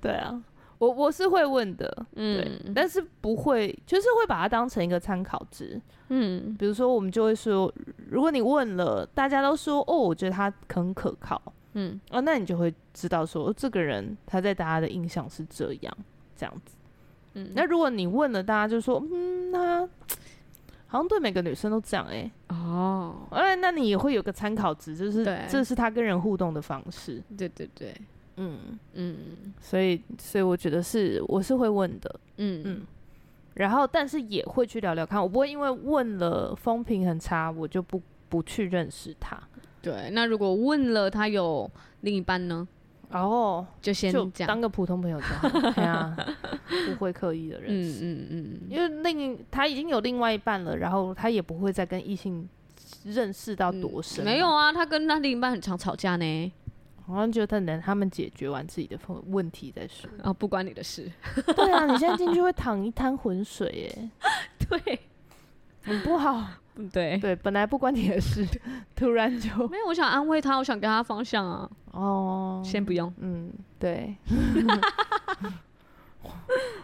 [0.00, 0.40] 对啊。
[0.78, 7.72] 我我是会问的，嗯，对，但是不会，就是会把它当成一个参考值，嗯，比如说我们就会说，
[8.08, 11.40] 如果你问了，大家都说哦，我觉得他很可靠，
[11.72, 15.96] 嗯，哦，那你就会知道说，这个人他在大家的印象是这样，
[16.36, 16.76] 这样子，
[17.34, 19.80] 嗯，那如果你问了，大家就说，嗯，他
[20.86, 27.92] 好像对每个女生都这样，欸，哎，哦，哎，那你也会有个参考值，就是这是他跟人互动的方式，对对对。
[28.38, 28.78] 嗯。
[28.94, 29.16] 嗯，
[29.60, 32.62] 所以所以我觉得是我是会问的，嗯。
[32.64, 32.80] 嗯，
[33.54, 39.38] 然后但是也会去聊聊看，我不会因为问了风评很差，我就不不去认识他。
[39.82, 41.70] 对，那如果问了他有
[42.00, 42.66] 另一半呢？
[43.10, 46.14] 然后、哦、就先就当个普通朋友就好， 对啊，
[46.86, 52.46] 不会刻意的认识，嗯嗯嗯，因为另他已经有另外一半了，然后他也不会再跟异性
[53.04, 54.26] 认识到多深、嗯。
[54.26, 56.52] 没有啊，他跟他另一半很常吵架呢。
[57.08, 61.10] 好像就等等他们解决完自己的问题再说，啊，不关你的事。
[61.56, 64.10] 对啊，你现在进去会淌一滩浑水耶。
[64.68, 65.00] 对，
[65.82, 66.46] 很不好。
[66.92, 68.46] 对对，本来不关你的事，
[68.94, 69.86] 突然就没有。
[69.86, 71.68] 我想安慰他，我想给他方向啊。
[71.92, 73.12] 哦，先不用。
[73.18, 74.14] 嗯，对。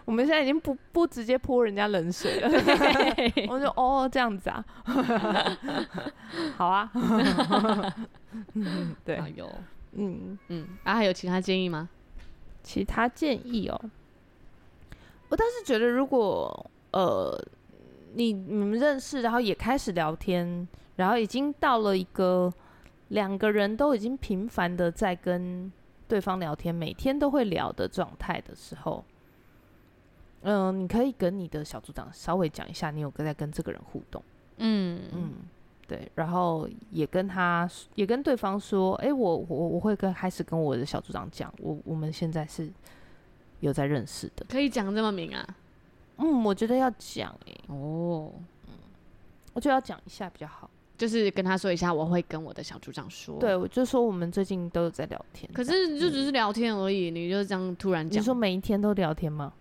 [0.04, 2.48] 我们现在已经不不直接泼人家冷水了。
[3.48, 4.64] 我就哦这样子啊。
[6.56, 6.90] 好啊。
[9.04, 9.16] 对。
[9.16, 9.48] 哎呦。
[9.96, 11.88] 嗯嗯，啊，还有其他建议吗？
[12.62, 13.80] 其他建议哦，
[15.28, 17.38] 我倒是觉得，如果呃，
[18.14, 20.66] 你你们认识，然后也开始聊天，
[20.96, 22.52] 然后已经到了一个
[23.08, 25.70] 两个人都已经频繁的在跟
[26.08, 29.04] 对方聊天，每天都会聊的状态的时候，
[30.40, 34.22] 嗯、呃，你可以跟你的小组长稍微讲一下，你有在跟这个人互动，
[34.56, 35.34] 嗯嗯。
[35.86, 42.70] 对，然后也跟他，也跟对方说，哎，我我我会跟开始跟我的小组长讲，我我们现在是
[43.60, 45.46] 有在认识的，可以讲这么明啊？
[46.16, 48.32] 嗯，我觉得要讲哎，哦，
[48.66, 48.72] 嗯，
[49.52, 59.52] 我觉得要讲一下比较好，就是跟他说一下，我会跟我的小组长说，对，我就说我们最近都有在聊天，可是就只是聊天而已，嗯、你就这样突然讲，你说每一天都聊天吗？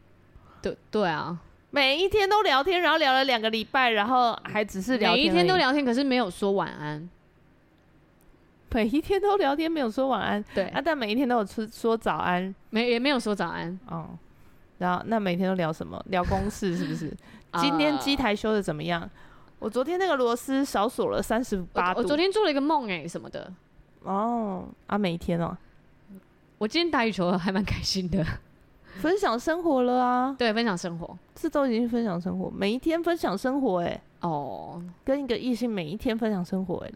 [0.61, 1.41] 对对啊。
[1.75, 5.23] 每一天都聊天，然后聊了两个礼拜，然后还只是聊天。
[5.25, 7.09] 每一天都聊天，可是没有说晚安。
[8.69, 10.45] 每一天都聊天，没有说晚安。
[10.53, 13.79] 对啊，但每一天都有说说早安，没也没有说早安。
[13.87, 14.07] 哦，
[14.77, 15.99] 然后那每天都聊什么？
[16.09, 17.11] 聊公事是不是？
[17.57, 19.09] 今天机台修的怎么样？
[19.57, 22.01] 我昨天那个螺丝少锁了三十八度。
[22.01, 23.51] 我昨天做了一个梦哎，什么的。
[24.03, 25.57] 哦啊，每一天哦。
[26.59, 28.23] 我今天打羽球还蛮开心的。
[29.01, 30.35] 分享生活了啊！
[30.37, 36.93] 对，分享生活，这都已经分享生活，每一天分享生活、欸，哎，哦，跟一个异性每一天分享生活、欸，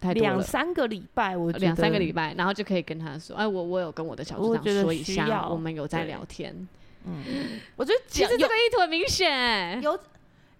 [0.00, 6.54] 哎，两三个礼拜，我两三个礼拜，然后就可以跟他说，哎，我我有跟我的小组长说一下，我们有在聊天，
[7.04, 7.22] 嗯，
[7.76, 9.92] 我觉得其实这个意图很明显、欸，有，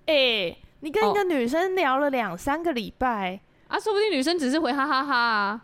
[0.07, 5.61] 哎、欸，你跟一个女生聊了两三个礼拜、哦、啊，说不定女生只是回哈哈哈，哈，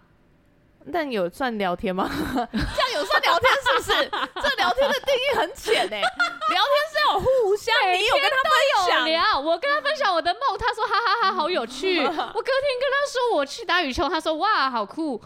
[0.93, 2.09] 但有算聊天吗？
[2.53, 4.11] 这样有算聊天是不是？
[4.43, 6.03] 这聊天的定义很浅哎、欸。
[6.51, 11.99] 聊天是要互相，你有跟他分享聊，我跟他分享我的梦，他说哈哈哈，好有趣。
[12.01, 15.21] 我隔天跟他说我去打羽球，他说哇，好酷。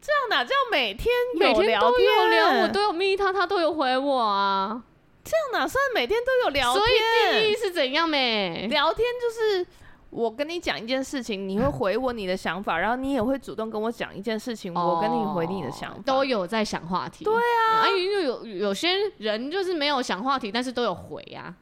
[0.00, 4.80] 这样哪叫每天每天都有聊，我都有密他，他都有回我啊。
[5.24, 6.84] 这样哪算每天都有聊天？
[6.84, 8.68] 所以定义是怎样没？
[8.70, 9.66] 聊天就是。
[10.10, 17.24] 我跟你讲一件事情，你会回我你的想法，然后你也会主动跟我讲一件事情，我跟你回你的想法，都有在想话题。
[17.24, 18.88] 对啊，啊，因为有有些
[19.18, 21.54] 人就是没有想话题，但是都有回啊。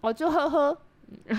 [0.00, 0.76] 我就呵呵，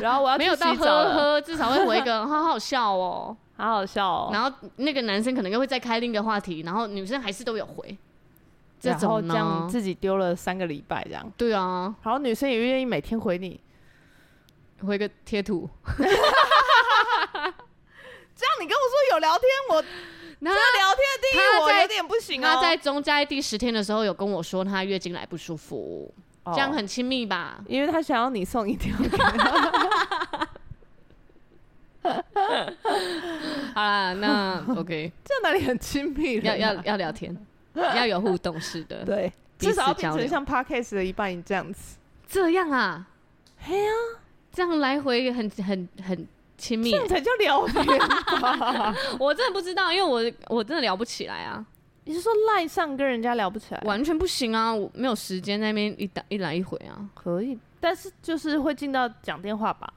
[0.01, 4.29] 然后我要没有到呵呵，至少会回一个 好好笑哦，好好笑哦。
[4.31, 7.97] 然后那个男生可能又会再开另一个话题，然后女生还是都有回。
[8.79, 11.25] 这种这样自己丢了三个礼拜这样。
[11.35, 13.59] 对啊，然后女生也愿意每天回你。
[14.85, 16.03] 回个贴图，这
[18.45, 19.83] 样你跟我说有聊天，我
[20.39, 22.55] 那聊天的定义我有点不行啊。
[22.55, 26.13] 他在中在第十天的时候有跟我说他月经来不舒服，
[26.45, 27.59] 这样很亲密吧？
[27.67, 28.95] 因为他想要你送一条。
[33.73, 36.39] 好啦，那 OK，这样哪里很亲密？
[36.41, 37.35] 要要要聊天，
[37.73, 41.97] 要有互动式的， 对，至少要变成像 Podcast 的一半这样子。
[42.29, 43.07] 这样啊？
[43.57, 43.91] 嘿呀。
[44.51, 46.27] 这样来回很很很
[46.57, 47.85] 亲密，这样才叫聊天
[48.41, 48.95] 吧？
[49.19, 51.65] 我真的不知道，因为我我真的聊不起来啊。
[52.05, 53.81] 你是说赖上跟人家聊不起来？
[53.85, 54.73] 完全不行啊！
[54.73, 57.09] 我没有时间在那边一打一来一回啊。
[57.13, 59.91] 可以，但是就是会进到讲电话吧。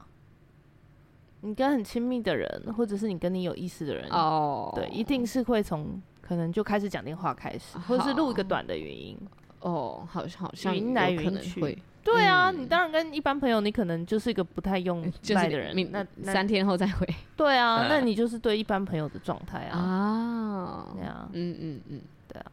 [1.39, 9.17] 你跟很亲密的人，或者是你跟你有意思的人哦，对，一定是会从可能就开始讲电话开始，或者是录一个短的语音。
[9.61, 11.81] 哦，好，好像云来云去。
[12.03, 17.07] 对啊，你当然跟一般朋友，你可能就是一个不太用赖的人，那三天后再回。
[17.37, 19.77] 对啊，那你就是对一般朋友的状态啊。
[19.77, 22.51] 啊，对啊，嗯嗯嗯，对啊，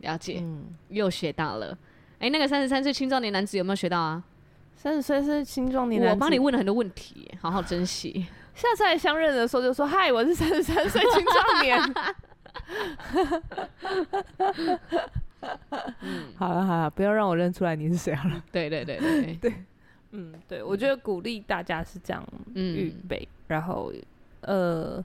[0.00, 1.76] 了解，嗯，又学到了。
[2.18, 4.22] 哎，那个三十三岁青壮年男子有没有学到啊？
[4.76, 8.26] 三十岁是青壮年男子，我帮你问了很多问题，好好珍惜。
[8.54, 11.78] 下次来相认的时候就说：“嗨，我是三十三岁青壮年。”
[16.02, 18.42] 嗯，好了好了，不要让我认出来你是谁好了。
[18.50, 19.54] 对对对对 对，
[20.12, 22.24] 嗯，对，我觉得鼓励大家是这样
[22.54, 23.92] 预备，嗯、然后
[24.42, 25.04] 呃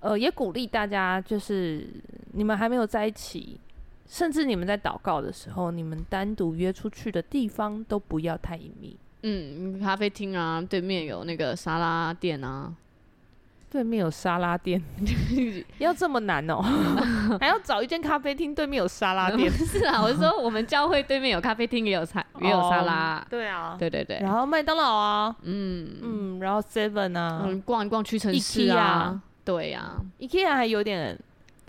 [0.00, 1.86] 呃，也鼓励大家，就是
[2.32, 3.58] 你们还没有在一起，
[4.06, 8.96] 甚至你们在祷告的时候，你们单独约出去的地方都不要太隐秘。
[9.22, 12.74] 嗯，咖啡厅啊，对面有那个沙拉店啊。
[13.72, 14.80] 对面有沙拉店，
[15.78, 16.60] 要这么难哦？
[17.40, 19.48] 还要找一间咖啡厅对面有沙拉店？
[19.50, 23.26] 是啊，我是说我们教会对面有咖啡厅，也有菜，也有沙拉。
[23.30, 24.18] 对啊，对对对。
[24.20, 31.18] 然后麦当劳啊，嗯嗯，然后 Seven 啊，逛一逛屈臣氏啊，对呀，IKEA 还有点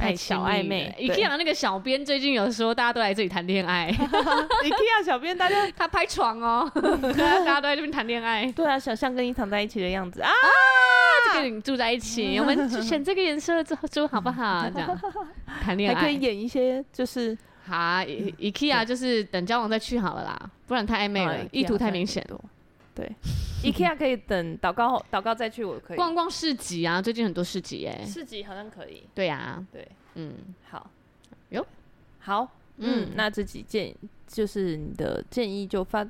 [0.04, 0.94] 太小暧昧。
[1.00, 3.92] IKEA 那个小编最近有说大家都来这里谈恋爱。
[3.98, 6.70] IKEA 小编大家 他拍床哦，
[7.18, 8.52] 大家都在这边谈恋爱。
[8.52, 10.30] 对啊，小象跟你躺在一起的样子啊。
[11.34, 14.70] 跟你住在一起，我们选这个颜色之后住好不好？
[14.72, 15.00] 这样
[15.64, 17.36] 谈恋爱还可以演一些，就是
[17.66, 22.24] 好，IKEA 就是等交往再去好了啦，不然太暧昧了，意图太明显。
[22.96, 23.12] 对
[23.64, 25.98] ，IKEA 可以等祷告祷告再去，我可以。
[25.98, 29.04] 逛逛市集啊，最近很多市集耶，市集好像可以。
[29.16, 30.34] 对呀，对，嗯，
[30.70, 30.90] 好，
[31.50, 31.66] 哟，
[32.20, 33.94] 好，嗯，那这几件
[34.28, 36.06] 就是你的建议就发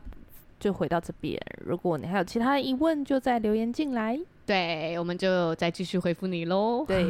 [0.59, 4.19] 就回到这边，如果你还有其他的疑问，就再留言进来。
[4.45, 6.83] 对，我们就再继续回复你喽。
[6.85, 7.01] 对，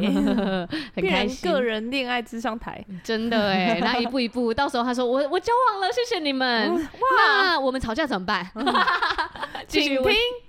[0.94, 1.50] 很开心。
[1.50, 6.72] 个人恋爱智商台， 真的哎，那一步一步，到时候他说我我交往了，谢谢你们。
[6.72, 6.80] 哇，
[7.16, 8.48] 那我们吵架怎么办？
[9.66, 10.12] 请听。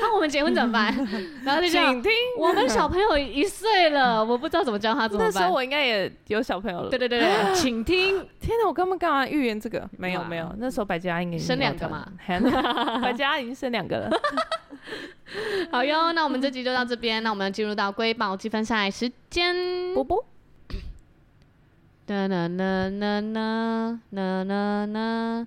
[0.00, 0.94] 那我们结婚怎么办？
[1.44, 2.12] 然后就请听。
[2.38, 5.32] 我们小朋友一岁了， 我不知道怎么教他怎么办。
[5.32, 6.90] 那时候我应该也有小朋友了。
[6.90, 8.18] 对对对对，请听。
[8.40, 9.88] 天哪，我刚刚干嘛预言这个？
[9.98, 12.06] 没有没有，那时候百家应该生两个嘛，
[13.02, 14.10] 百家已经生两个了。
[15.70, 19.92] 好哟，那我们这集就到这边，那我们进入到瑰宝积分赛时间。
[19.94, 20.24] 波波。
[22.06, 25.46] 哒啦啦啦啦啦啦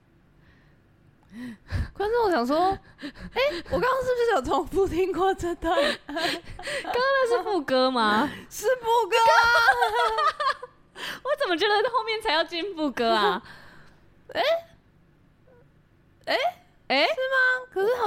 [1.93, 2.57] 观众，我想说，
[3.01, 5.75] 哎，我刚刚是不是有重复听过这段？
[6.07, 8.29] 刚刚那是副歌吗？
[8.49, 9.15] 是副歌。
[11.23, 11.31] 我。
[11.41, 13.41] 怎么觉得后面才要进副歌啊？
[14.33, 14.41] 哎
[16.25, 16.35] 哎
[16.87, 17.07] 哎，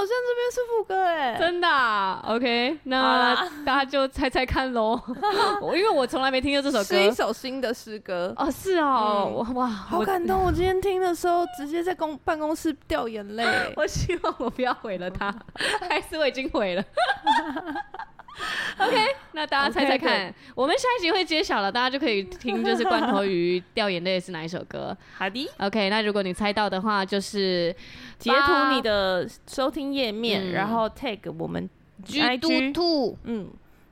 [0.05, 3.35] 像这边是副歌哎，真的啊？OK，那
[3.65, 4.99] 大家就猜猜看喽。
[5.75, 8.49] 因为我从来没听过这首歌，是一首新的诗歌哦。
[8.49, 10.43] 是哦，哇，好感动！
[10.43, 13.45] 我今天听的时候，直接在公办公室掉眼泪。
[13.75, 15.33] 我希望我不要毁了它，
[15.89, 16.83] 还是我已经毁了。
[18.77, 24.95] OK，那大家猜猜看，okay, 我们下一集会揭晓了，大家就可以听，就是罐头鱼掉眼泪是哪一首歌？
[25.17, 27.75] 好的，OK，那如果你猜到的话，就是
[28.19, 31.69] 截图你的收听页面，嗯、然后 tag 我们
[32.05, 33.49] IG，兔嗯，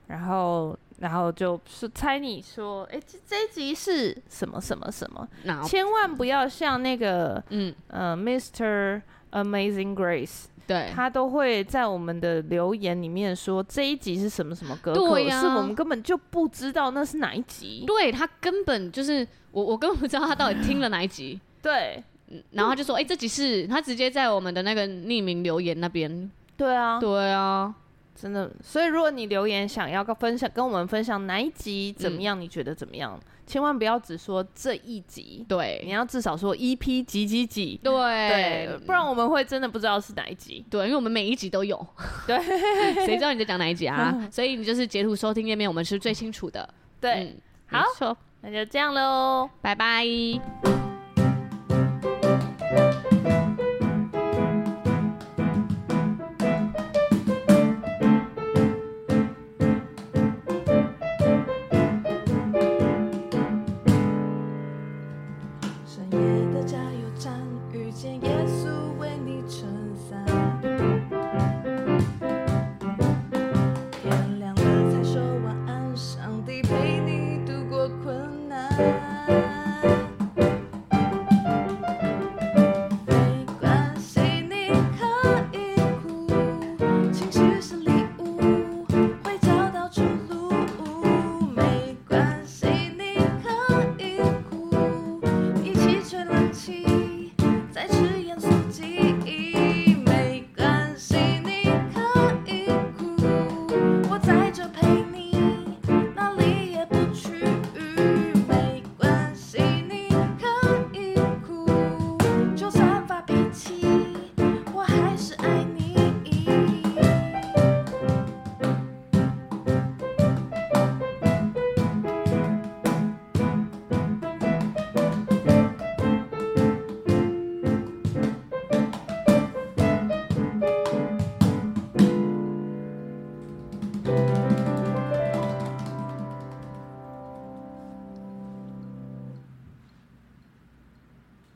[0.08, 5.28] 然后然后就是猜你说，哎、欸，这这一集是什么什么什么？
[5.66, 7.74] 千万不要像那个，嗯。
[7.88, 9.02] 呃，Mr.
[9.32, 10.46] Amazing Grace。
[10.66, 17.84] 对，他都会在我们的留言里面说这一集是什么什么歌，对呀、啊，可是我们根本就不知道那是哪一集。
[17.86, 21.40] 对，他根本就是我，我根本不知道他到底听了哪一集。
[21.62, 22.04] 对，
[22.52, 26.32] 然后他就说，哎、欸，这集是他直接在我们的那个匿名留言那边。
[26.56, 27.74] 对啊，对啊，
[28.16, 28.52] 真的。
[28.62, 33.20] 所以如果你留言想要分享，跟我们分享哪一集怎么样，嗯、你觉得怎么样？
[33.46, 37.94] 千万不要只说这一集，对，你要至少说 EP 几几几，对。
[37.94, 41.86] 对，不然我们会真的不知道是哪一集，对，因为我们每一集都有，
[42.26, 42.40] 对，
[43.06, 44.16] 谁知道你在讲哪一集啊？
[44.32, 46.68] 所以你就是截图收听页面，我们是最清楚的，
[47.02, 47.36] 对，
[47.72, 50.93] 嗯、好，那就这样喽，拜拜。